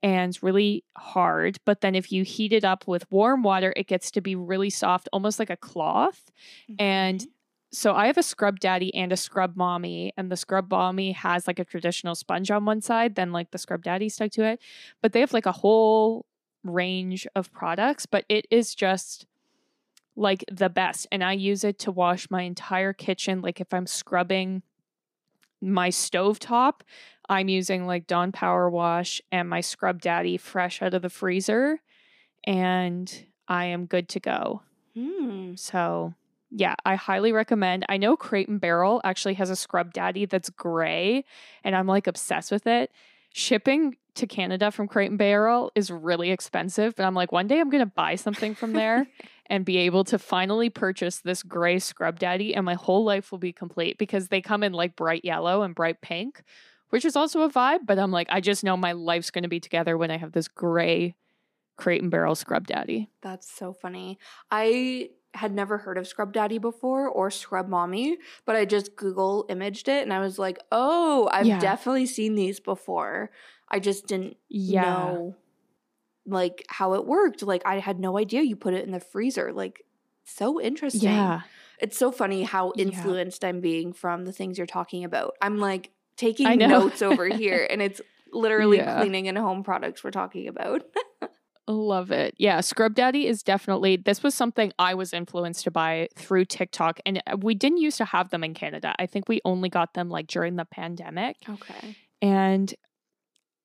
[0.03, 1.59] and really hard.
[1.65, 4.69] But then if you heat it up with warm water, it gets to be really
[4.69, 6.29] soft, almost like a cloth.
[6.77, 7.31] And Okay.
[7.71, 11.47] So I have a scrub daddy and a scrub mommy, and the scrub mommy has
[11.47, 14.61] like a traditional sponge on one side, then like the scrub daddy stuck to it.
[15.01, 16.25] But they have like a whole
[16.63, 19.25] range of products, but it is just
[20.15, 21.07] like the best.
[21.11, 23.41] And I use it to wash my entire kitchen.
[23.41, 24.63] Like if I'm scrubbing
[25.61, 26.81] my stovetop,
[27.29, 31.81] I'm using like Dawn Power Wash and my Scrub Daddy fresh out of the freezer,
[32.45, 34.61] and I am good to go.
[34.93, 35.55] Hmm.
[35.55, 36.13] So,
[36.49, 37.85] yeah, I highly recommend.
[37.89, 41.25] I know Crate and Barrel actually has a Scrub Daddy that's gray,
[41.63, 42.91] and I'm like obsessed with it.
[43.33, 47.59] Shipping to Canada from Crate and Barrel is really expensive, but I'm like, one day
[47.59, 49.07] I'm going to buy something from there
[49.47, 53.39] and be able to finally purchase this gray Scrub Daddy, and my whole life will
[53.39, 56.43] be complete because they come in like bright yellow and bright pink,
[56.89, 57.85] which is also a vibe.
[57.85, 60.31] But I'm like, I just know my life's going to be together when I have
[60.31, 61.15] this gray
[61.77, 63.09] Crate and Barrel Scrub Daddy.
[63.21, 64.17] That's so funny.
[64.49, 69.45] I had never heard of Scrub Daddy before or Scrub Mommy, but I just Google
[69.49, 71.59] imaged it and I was like, oh, I've Yeah.
[71.59, 73.31] definitely seen these before.
[73.69, 74.81] I just didn't Yeah.
[74.81, 75.35] know
[76.25, 77.41] like how it worked.
[77.43, 79.53] Like I had no idea you put it in the freezer.
[79.53, 79.83] Like
[80.23, 81.01] so interesting.
[81.03, 81.41] Yeah.
[81.79, 82.83] It's so funny how Yeah.
[82.87, 85.35] influenced I'm being from the things you're talking about.
[85.41, 88.01] I'm like taking notes over here and it's
[88.33, 88.99] literally Yeah.
[88.99, 90.83] cleaning and home products we're talking about.
[91.67, 92.33] Love it.
[92.37, 96.99] Yeah, Scrub Daddy is definitely this was something I was influenced to buy through TikTok
[97.05, 98.95] and uh, we didn't used to have them in Canada.
[98.99, 101.35] I think we only got them like during the pandemic.
[101.49, 101.97] okay.
[102.21, 102.73] And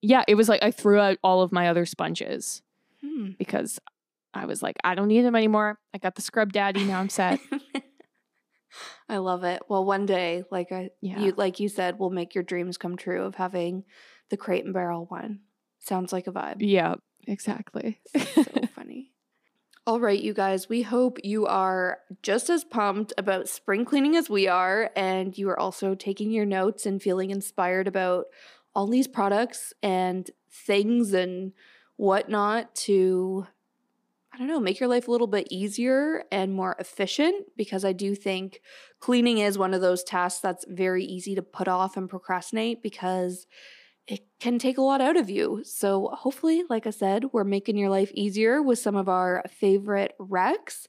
[0.01, 2.61] yeah, it was like I threw out all of my other sponges
[3.01, 3.31] Hmm.
[3.39, 3.79] because
[4.33, 5.79] I was like I don't need them anymore.
[5.93, 7.39] I got the Scrub Daddy, now I'm set.
[9.09, 9.61] I love it.
[9.69, 11.19] Well, one day, like I, Yeah.
[11.19, 13.83] you, like you said, we'll make your dreams come true of having
[14.29, 15.41] the crate and barrel one.
[15.79, 16.55] Sounds like a vibe.
[16.59, 16.95] yeah,
[17.27, 17.99] exactly.
[18.15, 18.43] so
[18.75, 19.11] funny.
[19.85, 24.29] All right, you guys, we hope you are just as pumped about spring cleaning as
[24.29, 28.27] we are, and you are also taking your notes and feeling inspired about
[28.73, 31.51] all these products and things and
[31.97, 33.45] whatnot to,
[34.33, 37.91] I don't know, make your life a little bit easier and more efficient because I
[37.91, 38.61] do think
[39.01, 43.47] cleaning is one of those tasks that's very easy to put off and procrastinate because
[44.07, 45.61] it can take a lot out of you.
[45.63, 50.13] So, hopefully, like I said, we're making your life easier with some of our favorite
[50.19, 50.87] recs.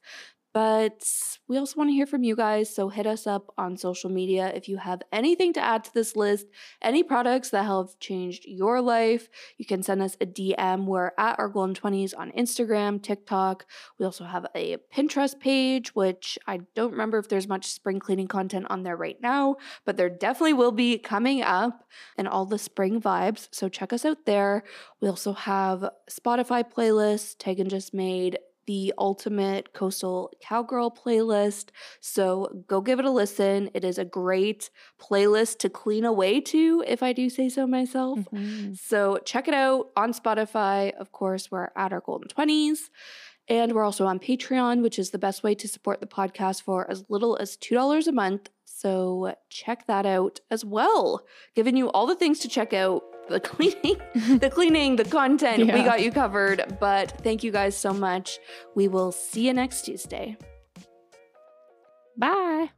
[0.54, 1.04] But
[1.48, 2.72] we also want to hear from you guys.
[2.72, 6.14] So, hit us up on social media if you have anything to add to this
[6.14, 6.46] list,
[6.80, 9.28] any products that have changed your life.
[9.58, 10.86] You can send us a DM.
[10.86, 13.66] We're at our golden 20s on Instagram, TikTok.
[13.98, 18.28] We also have a Pinterest page, which I don't remember if there's much spring cleaning
[18.28, 21.84] content on there right now, but there definitely will be coming up
[22.16, 23.48] and all the spring vibes.
[23.50, 24.62] So check us out there.
[25.00, 27.36] We also have Spotify playlists.
[27.36, 31.70] Tegan just made the ultimate coastal cowgirl playlist.
[32.00, 33.70] So go give it a listen.
[33.74, 38.20] It is a great playlist to clean away to, if I do say so myself.
[38.32, 38.78] Mhm.
[38.78, 40.92] So check it out on Spotify.
[40.94, 42.90] Of course, we're at our golden 20s.
[43.46, 46.90] And we're also on Patreon, which is the best way to support the podcast for
[46.90, 48.48] as little as $2 a month.
[48.64, 51.26] So check that out as well.
[51.54, 53.96] Giving you all the things to check out the cleaning,
[54.38, 55.60] the cleaning, the content.
[55.60, 56.76] We got you covered.
[56.80, 58.38] But thank you guys so much.
[58.74, 60.36] We will see you next Tuesday.
[62.16, 62.70] Bye.